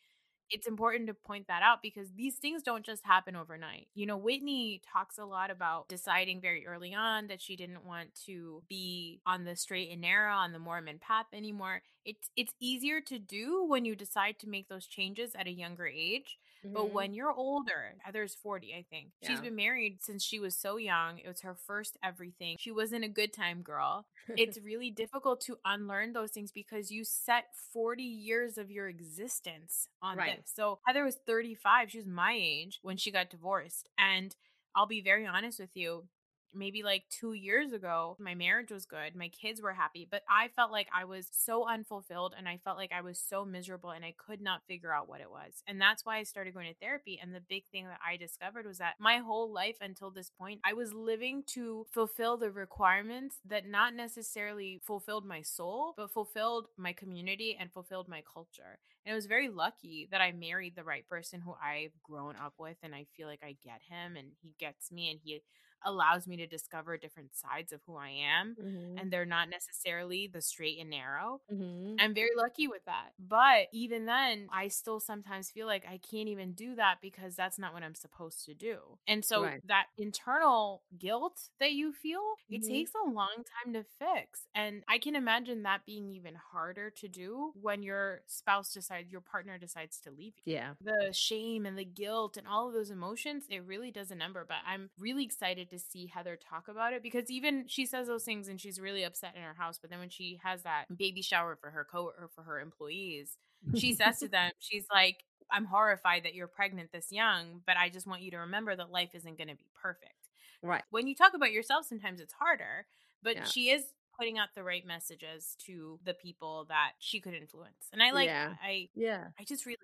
[0.51, 3.89] It's important to point that out because these things don't just happen overnight.
[3.95, 8.15] You know, Whitney talks a lot about deciding very early on that she didn't want
[8.27, 11.83] to be on the straight and narrow on the Mormon path anymore.
[12.05, 15.87] It's it's easier to do when you decide to make those changes at a younger
[15.87, 16.39] age.
[16.75, 16.93] But Mhm.
[16.93, 19.13] when you're older, Heather's 40, I think.
[19.23, 21.19] She's been married since she was so young.
[21.19, 22.57] It was her first everything.
[22.59, 24.07] She wasn't a good time girl.
[24.29, 29.89] It's really difficult to unlearn those things because you set 40 years of your existence
[30.03, 30.39] on Right.
[30.39, 30.53] this.
[30.55, 31.91] So Heather was 35.
[31.91, 33.89] She was my age when she got divorced.
[33.99, 34.35] And
[34.75, 36.09] I'll be very honest with you.
[36.55, 39.15] Maybe like two years ago, my marriage was good.
[39.15, 42.79] My kids were happy, but I felt like I was so unfulfilled and I felt
[42.79, 45.63] like I was so miserable and I could not figure out what it was.
[45.67, 47.19] And that's why I started going to therapy.
[47.21, 50.61] And the big thing that I discovered was that my whole life until this point,
[50.65, 56.67] I was living to fulfill the requirements that not necessarily fulfilled my soul, but fulfilled
[56.77, 58.79] my community and fulfilled my culture.
[59.05, 62.55] And I was very lucky that I married the right person who I've grown up
[62.59, 65.43] with and I feel like I get him and he gets me and he
[65.85, 69.01] allows me to discover different sides of who I am Mhm.
[69.01, 71.41] and they're not necessarily the straight and narrow.
[71.51, 72.01] Mhm.
[72.01, 73.13] I'm very lucky with that.
[73.19, 77.59] But even then, I still sometimes feel like I can't even do that because that's
[77.59, 78.99] not what I'm supposed to do.
[79.09, 79.63] And so Right.
[79.65, 82.69] that internal guilt that you feel, it Mhm.
[82.69, 84.47] takes a long time to fix.
[84.55, 89.21] And I can imagine that being even harder to do when your spouse decides, your
[89.21, 92.91] partner decides to leave you yeah the shame and the guilt and all of those
[92.91, 94.45] emotions, it really does a number.
[94.45, 98.25] But I'm really excited to see Heather talk about it because even she says those
[98.25, 99.79] things and she's really upset in her house.
[99.81, 103.37] But then when she has that baby shower for her co or for her employees,
[103.73, 107.89] she says to them, she's like, I'm horrified that you're pregnant this young, but I
[107.89, 110.29] just want you to remember that life isn't going to be perfect.
[110.63, 112.87] right When you talk about yourself, sometimes it's harder,
[113.23, 113.47] but Yeah.
[113.47, 113.85] she is
[114.19, 117.89] putting out the right messages to the people that she could influence.
[117.93, 118.55] And I like Yeah.
[118.63, 119.77] I yeah I just really.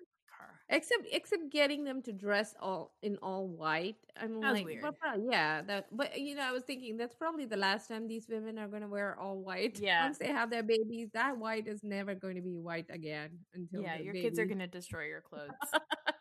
[0.69, 4.83] Except except getting them to dress all in all white i'm like weird.
[5.29, 8.57] yeah that but you know i was thinking that's probably the last time these women
[8.57, 10.05] are going to wear all white Yeah.
[10.05, 13.81] once they have their babies that white is never going to be white again until
[13.83, 15.51] Yeah, your kids are going to destroy your clothes.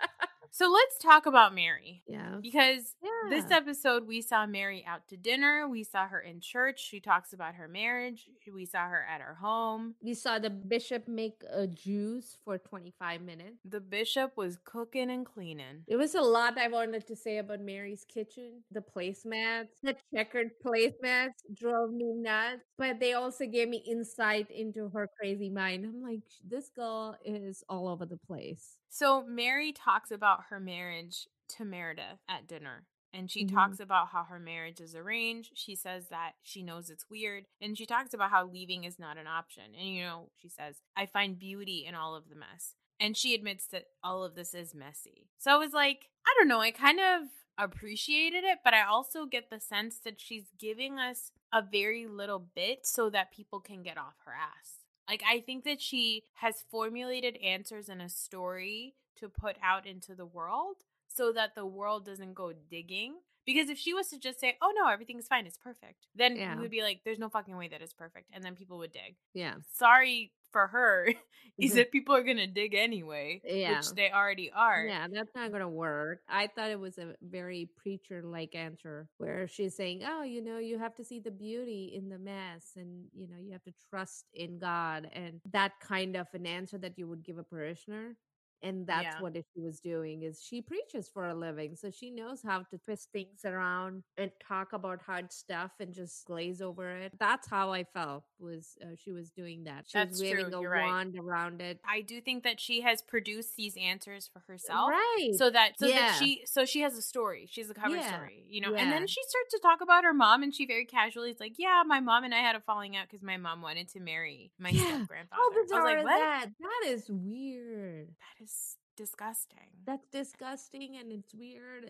[0.50, 2.02] so let's talk about Mary.
[2.06, 2.94] yeah Because
[3.30, 5.66] this episode, we saw Mary out to dinner.
[5.68, 6.80] We saw her in church.
[6.80, 8.28] She talks about her marriage.
[8.52, 9.94] We saw her at her home.
[10.02, 13.56] We saw the bishop make a juice for 25 minutes.
[13.64, 15.84] The bishop was cooking and cleaning.
[15.86, 18.62] It was a lot I wanted to say about Mary's kitchen.
[18.70, 24.88] The placemats, the checkered placemats drove me nuts, but they also gave me insight into
[24.90, 25.84] her crazy mind.
[25.86, 28.76] I'm like, this girl is all over the place.
[28.94, 32.86] So, Mary talks about her marriage to Meredith at dinner.
[33.12, 33.52] And she Mhm.
[33.52, 35.58] talks about how her marriage is arranged.
[35.58, 37.48] She says that she knows it's weird.
[37.60, 39.74] And she talks about how leaving is not an option.
[39.74, 42.76] And, you know, she says, I find beauty in all of the mess.
[43.00, 45.28] And she admits that all of this is messy.
[45.38, 46.60] So I was like, I don't know.
[46.60, 47.22] I kind of
[47.58, 52.38] appreciated it, but I also get the sense that she's giving us a very little
[52.38, 54.83] bit so that people can get off her ass.
[55.08, 60.14] Like, I think that she has formulated answers in a story to put out into
[60.14, 60.76] the world
[61.08, 63.16] so that the world doesn't go digging.
[63.46, 66.56] Because if she was to just say, oh no, everything's fine, it's perfect, then Yeah.
[66.56, 68.30] we would be like, there's no fucking way that it's perfect.
[68.32, 69.16] And then people would dig.
[69.34, 69.54] Yeah.
[69.74, 71.08] Sorry for her,
[71.58, 73.76] is that people are going to dig anyway, Yeah.
[73.78, 74.84] which they already are.
[74.86, 76.20] Yeah, that's not gonna work.
[76.28, 80.58] I thought it was a very preacher like answer where she's saying, Oh, you know,
[80.58, 83.72] you have to see the beauty in the mess and you know, you have to
[83.90, 88.16] trust in God and that kind of an answer that you would give a parishioner.
[88.64, 89.20] And that's Yeah.
[89.20, 91.76] what she was doing is she preaches for a living.
[91.76, 96.24] So she knows how to twist things around and talk about hard stuff and just
[96.26, 97.12] glaze over it.
[97.18, 99.84] That's how I felt was uh, she was doing that.
[99.86, 101.06] She That's was waving true, a you're right.
[101.20, 101.78] around it.
[101.86, 104.90] I do think that she has produced these answers for herself.
[104.90, 105.32] Right.
[105.36, 106.06] So that so Yeah.
[106.06, 107.46] that she so she has a story.
[107.50, 108.08] She's a cover Yeah.
[108.16, 108.74] story, you know.
[108.74, 111.54] And then she starts to talk about her mom, and she very casually is like,
[111.58, 114.52] "Yeah, my mom and I had a falling out because my mom wanted to marry
[114.58, 116.18] my step grandfather." How I was bizarre like, "What?
[116.18, 116.46] that?
[116.60, 118.08] That is weird.
[118.08, 118.50] That is
[118.96, 121.84] disgusting." That's disgusting and it's weird.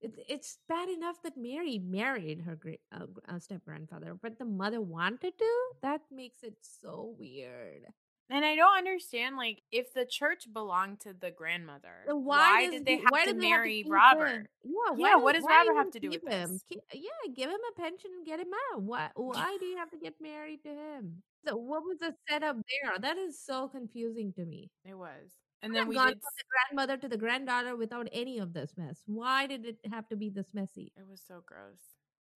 [0.00, 4.44] It, it's bad enough that Mary married her great uh, uh, step grandfather, but the
[4.44, 5.52] mother wanted to.
[5.82, 7.82] That makes it so weird.
[8.30, 12.74] And I don't understand, like, if the church belonged to the grandmother, So why, does
[12.74, 14.46] did they have why to they have marry Robert?
[14.62, 16.50] Yeah, why Yeah, what does why Robert have to do with him?
[16.50, 16.64] this?
[16.92, 18.82] Yeah, give him a pension and get him out.
[18.82, 19.10] Why?
[19.16, 21.22] Why do you have to get married to him?
[21.46, 22.98] So what was the setup there?
[22.98, 24.70] That is so confusing to me.
[24.84, 25.32] It was,
[25.62, 26.14] and then we gone did.
[26.20, 29.02] from the grandmother to the granddaughter without any of this mess.
[29.06, 30.92] Why did it have to be this messy?
[30.96, 31.80] It was so gross.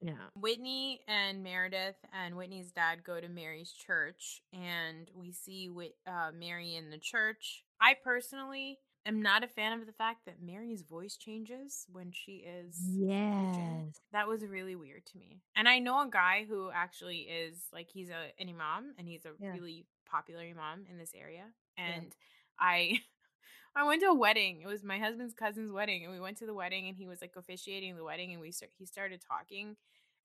[0.00, 0.14] Yeah.
[0.34, 6.32] Whitney and Meredith and Whitney's dad go to Mary's church, and we see Whit- uh,
[6.36, 7.64] Mary in the church.
[7.80, 12.44] I personally am not a fan of the fact that Mary's voice changes when she
[12.44, 12.76] is.
[12.92, 14.00] Yes.
[14.12, 15.40] That was really weird to me.
[15.56, 19.24] And I know a guy who actually is like he's a an imam and he's
[19.24, 19.52] a Yeah.
[19.52, 21.44] really popular imam in this area.
[21.76, 22.14] And
[22.58, 23.00] I
[23.76, 24.60] I went to a wedding.
[24.62, 27.20] It was my husband's cousin's wedding, and we went to the wedding, and he was
[27.22, 29.76] like officiating the wedding, and we start, he started talking,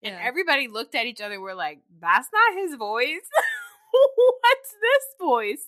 [0.03, 0.19] and Yeah.
[0.21, 1.39] everybody looked at each other.
[1.39, 3.28] We're like, "That's not his voice.
[3.91, 5.65] What's this voice?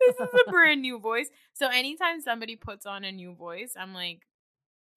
[0.00, 3.94] This is a brand new voice." So anytime somebody puts on a new voice, I'm
[3.94, 4.26] like,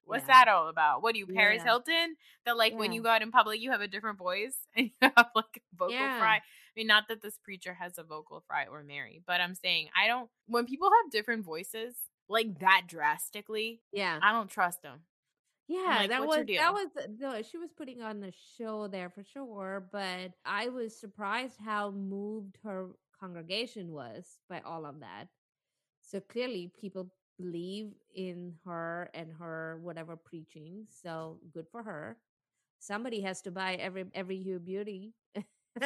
[0.05, 0.45] "What's Yeah.
[0.45, 1.01] that all about?
[1.01, 1.71] What are you, Paris Yeah.
[1.71, 2.15] Hilton?
[2.45, 4.93] That like when you go out in public, you have a different voice and you
[5.15, 6.19] have like a vocal Yeah.
[6.19, 6.41] fry."
[6.75, 9.89] I mean, not that this preacher has a vocal fry or Mary, but I'm saying
[9.95, 10.29] I don't.
[10.47, 11.95] When people have different voices
[12.29, 14.19] like that drastically, Yeah.
[14.21, 15.01] I don't trust them.
[15.67, 18.87] Yeah, like, that was that was uh, the- the she was putting on the show
[18.87, 24.99] there for sure, but I was surprised how moved her congregation was by all of
[25.01, 25.27] that.
[26.01, 30.87] So clearly people believe in her and her whatever preaching.
[30.89, 32.17] So good for her.
[32.79, 35.13] Somebody has to buy every every hue beauty.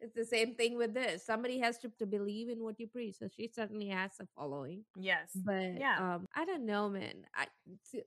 [0.00, 1.24] it's the same thing with this.
[1.24, 3.16] Somebody has to, to believe in what you preach.
[3.18, 5.30] So she certainly has a following Yes.
[5.34, 5.98] but Yeah.
[5.98, 7.46] um i don't know man i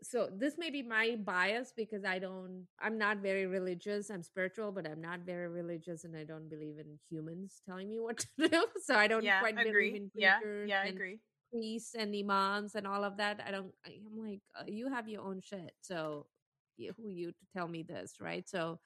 [0.02, 4.72] so, this may be my bias because i don't i'm not very religious i'm spiritual
[4.72, 8.48] but i'm not very religious and i don't believe in humans telling me what to
[8.50, 9.96] do so i don't yeah, quite believe agree.
[9.96, 11.20] in Yeah, preachers yeah, I and agree.
[11.54, 15.08] priests and imams and all of that i don't I, i'm like uh, you have
[15.08, 16.26] your own shit so
[16.78, 18.80] you, who you to tell me this right so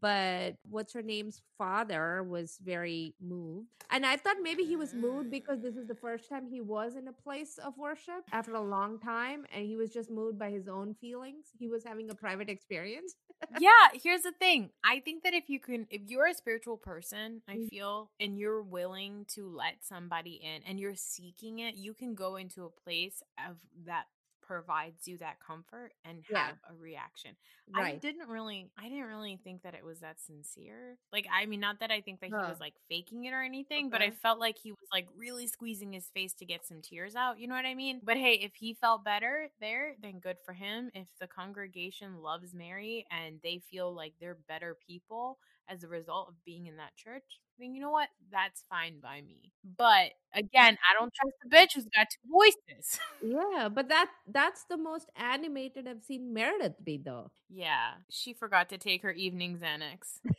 [0.00, 5.30] but what's her name's father was very moved and i thought maybe he was moved
[5.30, 8.60] because this is the first time he was in a place of worship after a
[8.60, 12.14] long time and he was just moved by his own feelings he was having a
[12.14, 13.14] private experience
[13.60, 13.68] yeah,
[14.02, 14.70] here's the thing.
[14.84, 17.68] I think that if you can, if you're a spiritual person, I Mm.
[17.68, 22.36] feel, and you're willing to let somebody in and you're seeking it, you can go
[22.36, 24.06] into a place of that
[24.44, 26.50] provides you that comfort and Yeah.
[26.50, 27.32] have a reaction.
[27.74, 30.98] I didn't really I didn't really think that it was that sincere.
[31.12, 33.90] Like I mean not that I think that he was like faking it or anything,
[33.90, 37.16] but I felt like he was like really squeezing his face to get some tears
[37.16, 38.00] out, you know what I mean?
[38.04, 40.90] But hey, if he felt better there, then good for him.
[40.94, 45.38] If the congregation loves Mary and they feel like they're better people
[45.68, 47.24] as a result of being in that church,
[47.58, 48.08] then you know what?
[48.32, 49.52] That's fine by me.
[49.78, 52.98] But again, I don't trust the bitch who's got two voices.
[53.22, 57.30] Yeah, but that that's the most animated I've seen Meredith be though.
[57.48, 60.18] yeah, she forgot to take her evening Xanax.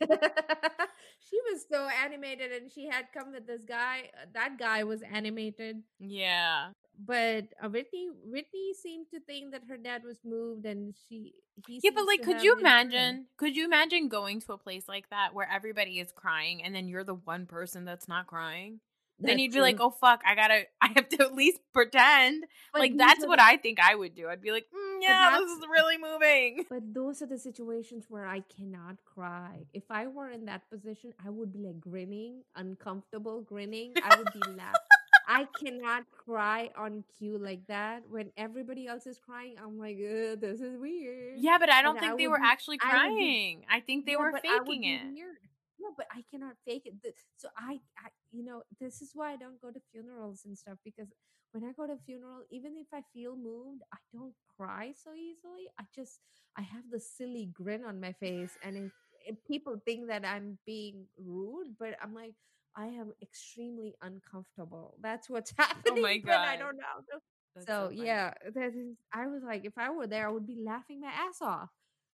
[1.18, 4.10] she was so animated and she had come with this guy.
[4.14, 5.82] uh, That guy was animated.
[5.98, 6.68] Yeah.
[6.98, 11.34] But uh, Whitney Whitney seemed to think that her dad was moved and she
[11.66, 13.26] he Yeah, but like, could you imagine?
[13.36, 16.88] Could you imagine going to a place like that where everybody is crying and then
[16.88, 18.80] you're the one person that's not crying?
[19.18, 22.44] then you'd be like, oh fuck, I gotta, I have to at least pretend.
[22.72, 24.28] But like that's are what I think I would do.
[24.28, 26.64] I'd be like, mm, yeah, this is really moving.
[26.68, 29.66] But those are the situations where I cannot cry.
[29.72, 33.94] If I were in that position, I would be like grinning, uncomfortable grinning.
[34.02, 34.80] I would be laughing.
[35.26, 38.02] I cannot cry on cue like that.
[38.08, 41.34] When everybody else is crying, I'm like, this is weird.
[41.38, 43.64] Yeah, but I don't And think I they were be- actually I be- crying.
[43.70, 45.02] I think they Yeah, were but I would faking it.
[45.12, 45.36] weird.
[45.80, 46.94] No, but I cannot fake it.
[47.36, 50.78] So I, I, you know, this is why I don't go to funerals and stuff
[50.84, 51.08] because
[51.52, 55.68] when I go to funeral, even if I feel moved, I don't cry so easily.
[55.78, 56.20] I just,
[56.56, 58.92] I have the silly grin on my face, and if,
[59.26, 62.34] if people think that I'm being rude, but I'm like,
[62.76, 64.94] I am extremely uncomfortable.
[65.00, 65.84] That's what's happening.
[65.98, 67.20] Oh my But I don't know.
[67.54, 68.02] That's so funny.
[68.02, 71.08] yeah, that is, I was like, if I were there, I would be laughing my
[71.10, 71.70] ass off.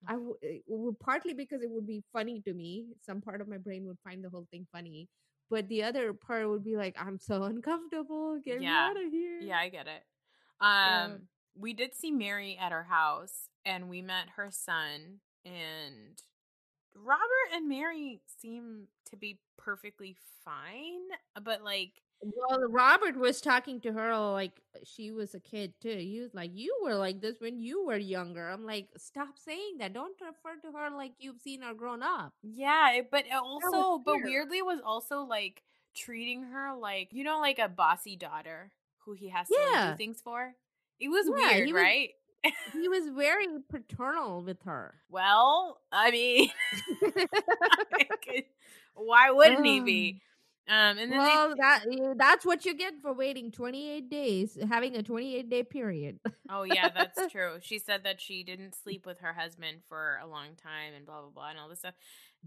[0.07, 2.87] I w- it would partly because it would be funny to me.
[3.05, 5.09] Some part of my brain would find the whole thing funny,
[5.51, 8.39] but the other part would be like, I'm so uncomfortable.
[8.45, 8.71] Get Yeah.
[8.71, 9.41] me out of here.
[9.43, 10.03] Yeah, I get it.
[10.61, 11.05] Yeah.
[11.05, 11.21] Um,
[11.57, 15.21] we did see Mary at her house, and we met her son.
[15.45, 16.17] And
[16.95, 21.01] Robert and Mary seem to be perfectly fine,
[21.43, 25.75] but like, Well, Robert was talking to her uh, like uh, she was a kid
[25.81, 25.97] too.
[25.97, 29.79] He was like, "You were like this when you were younger." I'm like, "Stop saying
[29.79, 29.93] that.
[29.93, 34.03] Don't refer to her like you've seen her grown up." yeah, but uh, was also,
[34.05, 35.63] but weirdly, was also like
[35.95, 38.71] treating her like you know, like a bossy daughter
[39.05, 40.55] who he has to like, do things for.
[41.01, 42.11] It was Yeah, weird, he was- right?
[42.73, 44.95] He was very paternal with her.
[45.09, 46.51] Well, I mean,
[48.95, 50.21] why wouldn't he Um, be?
[50.69, 54.95] Um, and then well, they, that that's what you get for waiting 28 days, having
[54.97, 56.21] a 28 day period.
[56.49, 57.59] oh yeah, that's true.
[57.61, 61.21] She said that she didn't sleep with her husband for a long time and blah
[61.21, 61.95] blah blah and all this stuff.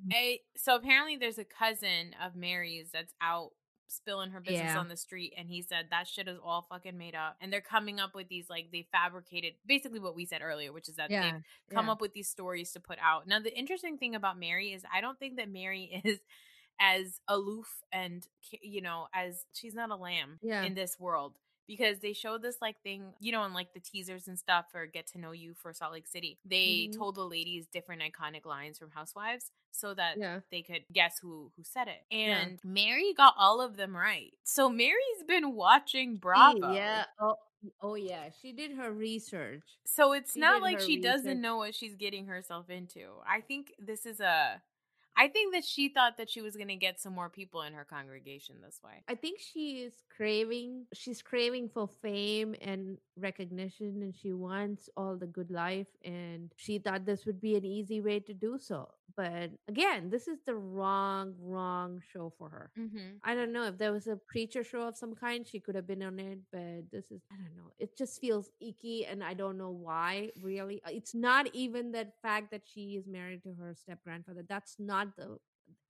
[0.08, 0.14] Mhm.
[0.16, 3.52] Eh, so apparently, there's a cousin of Mary's that's out
[3.88, 4.80] spilling her business Yeah.
[4.80, 7.62] on the street, and he said that shit is all fucking made up, and they're
[7.62, 11.10] coming up with these like they fabricated basically what we said earlier, which is that
[11.10, 11.40] they've yeah,
[11.72, 11.92] come yeah.
[11.92, 13.28] up with these stories to put out.
[13.28, 16.20] Now, the interesting thing about Mary is I don't think that Mary is
[16.80, 18.28] as aloof and
[18.62, 21.34] you know as she's not a lamb in this world
[21.68, 24.86] because they showed this like thing you know in like the teasers and stuff for
[24.86, 26.98] get to know you for salt lake city they Mhm.
[26.98, 30.40] told the ladies different iconic lines from housewives so that Yeah.
[30.52, 32.38] they could guess who who said it Yeah.
[32.40, 37.06] and mary got all of them right so mary's been watching bravo Yeah.
[37.20, 37.38] Oh,
[37.82, 38.30] oh yeah.
[38.42, 39.64] She did her research.
[39.86, 43.10] so it's She not like she doesn't know what she's getting herself into.
[43.28, 44.62] I think this is a
[45.18, 47.74] I think that she thought that she was going to get some more people in
[47.74, 49.04] her congregation this way.
[49.08, 50.86] I think she is craving.
[50.94, 55.88] She's craving for fame and recognition, and she wants all the good life.
[56.04, 58.90] And she thought this would be an easy way to do so.
[59.16, 62.72] But again, this is the wrong, wrong show for her.
[62.78, 63.20] Mhm.
[63.24, 65.88] I don't know if there was a preacher show of some kind, she could have
[65.88, 67.72] been on it, but this is, I don't know.
[67.78, 70.82] It just feels icky, and I don't know why, really.
[70.84, 74.44] Uh, It's not even the fact that she is married to her step grandfather.
[74.48, 75.38] That's not the.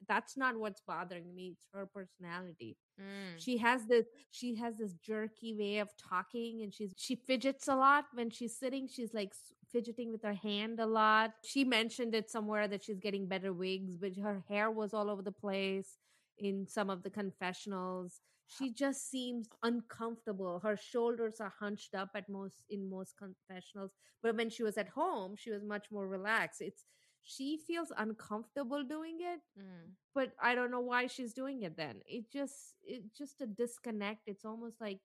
[0.07, 1.49] That's not what's bothering me.
[1.53, 2.77] It's her personality.
[3.01, 3.37] Mm.
[3.39, 4.05] She has this.
[4.29, 8.55] She has this jerky way of talking, and she's she fidgets a lot when she's
[8.57, 8.87] sitting.
[8.87, 9.33] She's like
[9.75, 11.31] fidgeting with her hand a lot.
[11.43, 15.21] She mentioned it somewhere that she's getting better wigs, but her hair was all over
[15.21, 15.97] the place
[16.37, 18.21] in some of the confessionals.
[18.47, 20.59] She just seems uncomfortable.
[20.59, 23.91] Her shoulders are hunched up at most in most confessionals,
[24.23, 26.61] but when she was at home, she was much more relaxed.
[26.61, 26.85] It's
[27.23, 29.93] she feels uncomfortable doing it, Mm.
[30.13, 32.01] but I don't know why she's doing it then.
[32.05, 34.21] It just it's just a disconnect.
[34.27, 34.99] It's almost like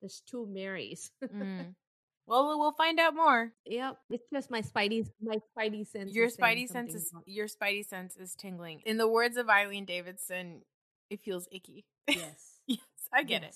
[0.00, 1.10] there's two Marys.
[1.32, 1.74] Mm.
[2.32, 3.52] Well, we'll find out more.
[3.66, 3.98] yep.
[4.08, 6.14] It's just my spidey my spidey sense.
[6.14, 8.80] Your spidey sense is about- your spidey sense is tingling.
[8.86, 10.62] In the words of Eileen Davidson,
[11.10, 11.84] it feels icky.
[12.08, 12.60] yes.
[12.66, 12.78] yes,
[13.12, 13.54] I get it.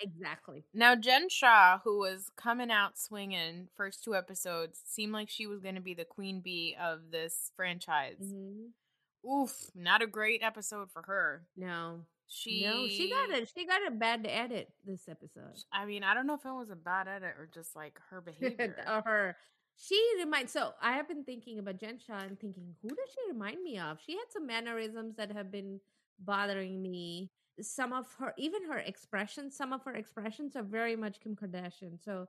[0.00, 0.64] Exactly.
[0.74, 5.60] Now, Jen Shaw, who was coming out swinging first two episodes, seemed like she was
[5.60, 8.16] going to be the queen bee of this franchise.
[8.20, 9.28] Mm-hmm.
[9.30, 11.46] Oof, not a great episode for her.
[11.56, 12.00] No.
[12.28, 15.64] She No, she got a she got a bad edit this episode.
[15.72, 18.20] I mean, I don't know if it was a bad edit or just like her
[18.28, 18.76] behavior.
[18.86, 19.36] or her.
[19.76, 20.52] She reminds.
[20.52, 23.78] So I have been thinking about Jen Shah and thinking, who does she remind me
[23.78, 23.98] of?
[24.04, 25.80] She had some mannerisms that have been
[26.18, 27.30] bothering me.
[27.60, 32.02] Some of her, even her expressions, some of her expressions are very much Kim Kardashian.
[32.04, 32.28] So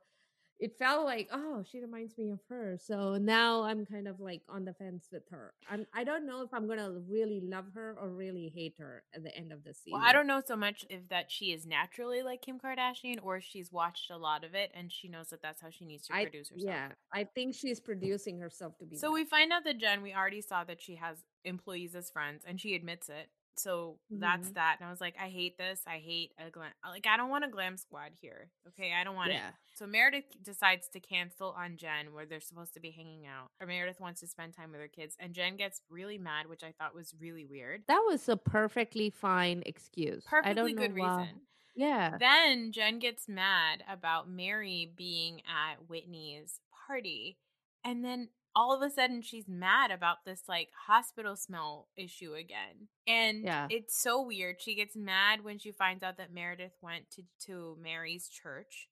[0.59, 2.77] it felt like, oh, she reminds me of her.
[2.79, 5.53] So now I'm kind of like on the fence with her.
[5.69, 5.85] I'm.
[5.93, 9.35] I don't know if I'm gonna really love her or really hate her at the
[9.35, 9.93] end of the season.
[9.93, 13.39] well, I don't know so much if that she is naturally like Kim Kardashian or
[13.39, 16.15] she's watched a lot of it and she knows that that's how she needs to
[16.15, 16.65] I, produce herself.
[16.65, 18.97] yeah, I think she's producing herself to be.
[18.97, 19.13] So that.
[19.13, 22.59] we find out that Jen, we already saw that she has employees as friends, and
[22.59, 23.29] she admits it.
[23.61, 24.53] So that's Mhm.
[24.53, 24.77] that.
[24.79, 25.83] And I was like, I hate this.
[25.87, 26.71] I hate a glam.
[26.83, 28.51] Like, I don't want a glam squad here.
[28.69, 29.49] Okay, I don't want Yeah.
[29.49, 29.53] it.
[29.73, 33.51] So Meredith decides to cancel on Jen, where they're supposed to be hanging out.
[33.59, 36.63] Or Meredith wants to spend time with her kids, and Jen gets really mad, which
[36.63, 37.83] I thought was really weird.
[37.87, 40.25] That was a perfectly fine excuse.
[40.25, 41.19] I Perfectly don't know good why.
[41.19, 41.47] reason.
[41.75, 42.17] Yeah.
[42.17, 47.37] Then Jen gets mad about Mary being at Whitney's party.
[47.83, 48.29] And then
[48.59, 52.89] all of a sudden she's mad about this like hospital smell issue again.
[53.07, 53.67] And Yeah.
[53.69, 54.61] it's so weird.
[54.61, 58.89] She gets mad when she finds out that Meredith went to, to Mary's church.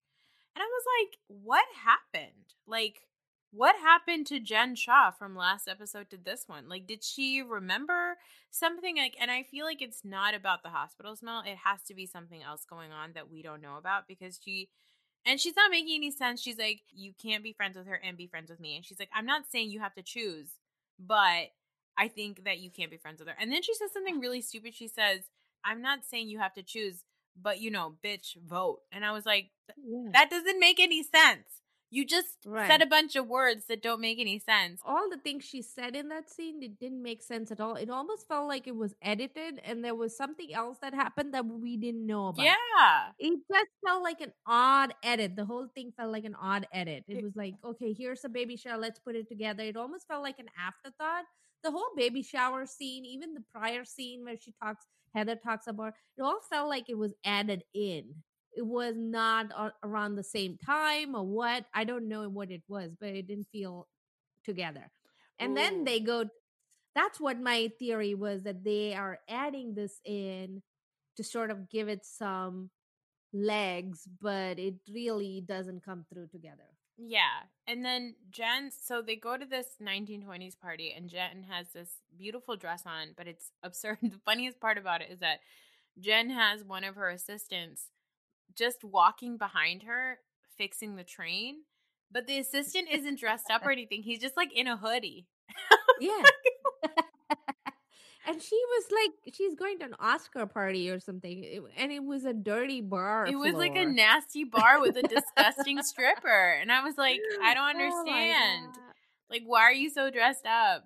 [0.55, 2.53] And I was like, what happened?
[2.65, 3.01] Like,
[3.51, 6.70] what happened to Jen Shah from last episode to this one?
[6.70, 8.15] Like, did she remember
[8.49, 8.95] something?
[8.95, 11.43] Like, and I feel like it's not about the hospital smell.
[11.45, 14.70] It has to be something else going on that we don't know about because she,
[15.28, 16.41] and she's not making any sense.
[16.41, 18.75] She's like, you can't be friends with her and be friends with me.
[18.75, 20.47] And she's like, I'm not saying you have to choose,
[20.99, 21.51] but
[21.97, 23.36] I think that you can't be friends with her.
[23.39, 24.73] And then she says something really stupid.
[24.73, 25.21] She says,
[25.65, 27.03] I'm not saying you have to choose,
[27.39, 28.80] but you know, bitch, vote.
[28.91, 30.09] And I was like, Yeah.
[30.13, 31.61] that doesn't make any sense.
[31.89, 32.69] You just Right.
[32.69, 34.81] said a bunch of words that don't make any sense.
[34.85, 37.75] all the things she said in that scene it didn't make sense at all.
[37.75, 41.45] It almost felt like it was edited and there was something else that happened that
[41.45, 42.43] we didn't know about.
[42.45, 43.11] Yeah.
[43.19, 45.35] it just felt like an odd edit.
[45.35, 47.05] The whole thing felt like an odd edit.
[47.07, 49.63] It It- was like okay here's a baby shower let's put it together.
[49.63, 51.25] It almost felt like an afterthought.
[51.63, 54.85] The whole baby shower scene even the prior scene where she talks
[55.15, 58.23] heather talks about it all felt like it was added in
[58.57, 59.47] it was not
[59.83, 63.47] around the same time or what i don't know what it was but it didn't
[63.51, 63.87] feel
[64.43, 64.91] together
[65.39, 65.55] and Ooh.
[65.55, 66.25] then they go
[66.95, 70.61] that's what my theory was that they are adding this in
[71.15, 72.69] to sort of give it some
[73.33, 76.63] legs but it really doesn't come through together
[76.97, 77.45] Yeah.
[77.67, 82.55] And then Jen, so they go to this 1920s party, and Jen has this beautiful
[82.55, 83.99] dress on, but it's absurd.
[84.01, 85.41] The funniest part about it is that
[85.99, 87.89] Jen has one of her assistants
[88.57, 90.19] just walking behind her,
[90.57, 91.57] fixing the train,
[92.11, 94.03] but the assistant isn't dressed up or anything.
[94.03, 95.27] He's just like in a hoodie.
[95.99, 96.21] yeah
[98.27, 102.25] and she was like she's going to an oscar party or something and it was
[102.25, 106.57] a dirty bar It was like a nasty bar with a disgusting stripper.
[106.61, 108.65] And I was like, I don't Oh understand.
[108.75, 108.83] God.
[109.29, 110.83] Like, why are you so dressed up?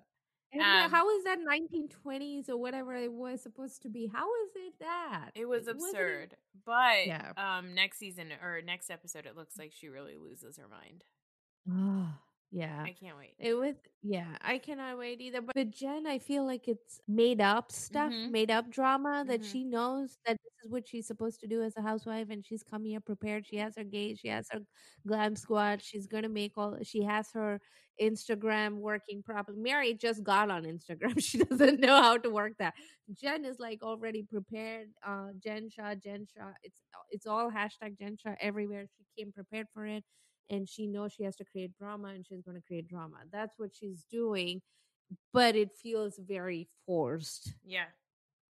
[0.52, 4.06] And Um, how is that 1920s or whatever it was supposed to be?
[4.06, 5.30] How is it that?
[5.34, 6.36] It was wasn't absurd.
[6.64, 7.32] But Yeah.
[7.36, 11.04] um next season or next episode it looks like she really loses her mind.
[12.52, 12.86] Yeah.
[12.86, 13.34] I can't wait.
[13.38, 15.40] It was yeah, I cannot wait either.
[15.40, 18.30] But with Jen, I feel like it's made up stuff, Mhm.
[18.30, 19.44] made up drama that Mhm.
[19.44, 22.62] she knows that this is what she's supposed to do as a housewife, and she's
[22.62, 23.46] come here prepared.
[23.46, 24.60] She has her gay, she has her
[25.06, 25.82] glam squad.
[25.82, 26.76] She's gonna make all.
[26.82, 27.60] She has her
[28.00, 29.58] Instagram working properly.
[29.58, 31.14] Mary just got on Instagram.
[31.24, 32.74] She doesn't know how to work that.
[33.14, 34.92] Jen is like already prepared.
[35.02, 36.52] Uh, Jen Shah, Jen Shah.
[36.62, 38.86] It's it's all hashtag Jen Shah everywhere.
[38.96, 40.04] She came prepared for it
[40.50, 43.18] and she knows she has to create drama and she's going to create drama.
[43.32, 44.60] That's what she's doing,
[45.32, 47.54] but it feels very forced.
[47.64, 47.86] Yeah.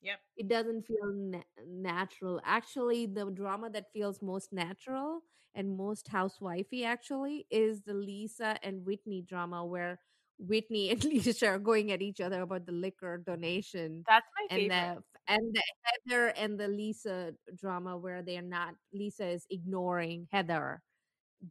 [0.03, 0.21] Yep.
[0.37, 2.41] It doesn't feel na- natural.
[2.45, 5.21] Actually, the drama that feels most natural
[5.55, 10.01] and most housewifey actually is the Lisa and Whitney drama where
[10.39, 14.71] Whitney and Lisa are going at each other about the liquor donation That's my and
[14.71, 14.71] favorite.
[14.71, 20.83] the and the Heather and the Lisa drama where they're not Lisa is ignoring Heather.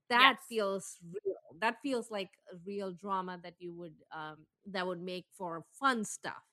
[0.09, 0.39] That Yes.
[0.49, 1.35] feels real.
[1.59, 6.05] That feels like a real drama that you would um that would make for fun
[6.05, 6.43] stuff.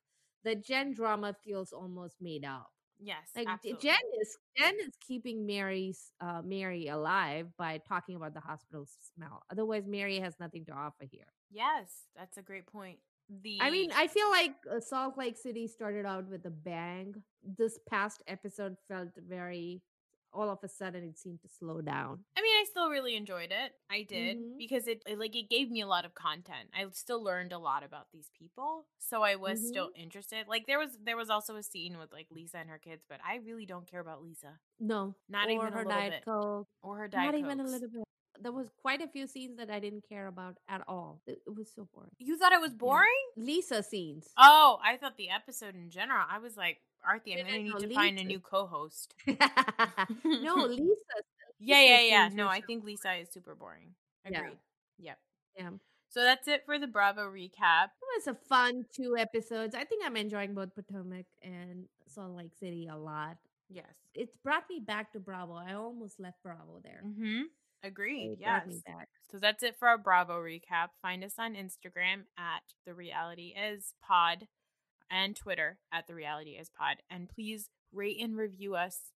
[0.45, 2.71] The Jen drama feels almost made up.
[2.99, 3.31] yes.
[3.37, 3.89] Like absolutely.
[3.89, 9.43] Jen is Jen is keeping Mary's uh Mary alive by talking about the hospital smell.
[9.51, 11.33] Otherwise, Mary has nothing to offer here.
[11.51, 12.99] Yes, that's a great point.
[13.29, 17.15] The I mean, I feel like uh, Salt Lake City started out with a bang.
[17.43, 19.83] This past episode felt very
[20.33, 22.25] all of a sudden it seemed to slow down.
[22.37, 23.73] I mean, I still really enjoyed it.
[23.91, 24.59] I did Mhm.
[24.59, 26.71] because it, it like it gave me a lot of content.
[26.75, 30.47] I still learned a lot about these people, so I was still interested.
[30.49, 33.21] Like there was there was also a scene with like Lisa and her kids, but
[33.27, 36.25] I really don't care about Lisa No, Not or even a her little diet bit.
[36.25, 36.69] coke.
[36.83, 38.05] or her diet Not even a little bit.
[38.41, 41.21] There was quite a few scenes that I didn't care about at all.
[41.27, 42.11] It, it was so boring.
[42.19, 43.09] You thought it was boring?
[43.37, 44.29] Lisa scenes.
[44.39, 46.25] Oh, I thought the episode in general.
[46.29, 49.15] I was like, Arthie, I'm gonna need to find a new co-host.
[49.27, 50.95] no, Lisa.
[51.61, 52.29] Yeah, yeah, yeah.
[52.33, 53.95] No, I think Lisa is super boring.
[54.29, 54.39] Yeah.
[54.41, 54.59] Agreed.
[54.99, 55.19] Yep.
[55.59, 55.71] Yeah.
[56.11, 57.85] So that's it for the Bravo recap.
[57.85, 59.75] It was a fun two episodes.
[59.75, 63.37] I think I'm enjoying both Potomac and Salt Lake City a lot.
[63.69, 63.93] Yes.
[64.15, 65.55] It's brought me back to Bravo.
[65.55, 67.03] I almost left Bravo there.
[67.07, 67.43] Mm-hmm.
[67.83, 68.39] Agreed.
[68.41, 68.65] Yes.
[69.31, 70.89] So that's it for our Bravo recap.
[71.01, 74.49] Find us on Instagram at the reality is pod
[75.11, 76.97] and Twitter at the reality is pod.
[77.11, 79.13] And please rate and review us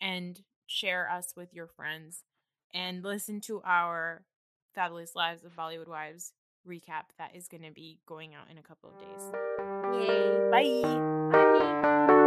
[0.00, 2.24] and share us with your friends
[2.72, 4.24] and listen to our
[4.74, 6.32] Fabulous Lives of Bollywood Wives
[6.66, 10.08] recap that is going to be going out in a couple of days.
[10.08, 10.50] Yay.
[10.50, 12.06] Bye.
[12.06, 12.17] Bye.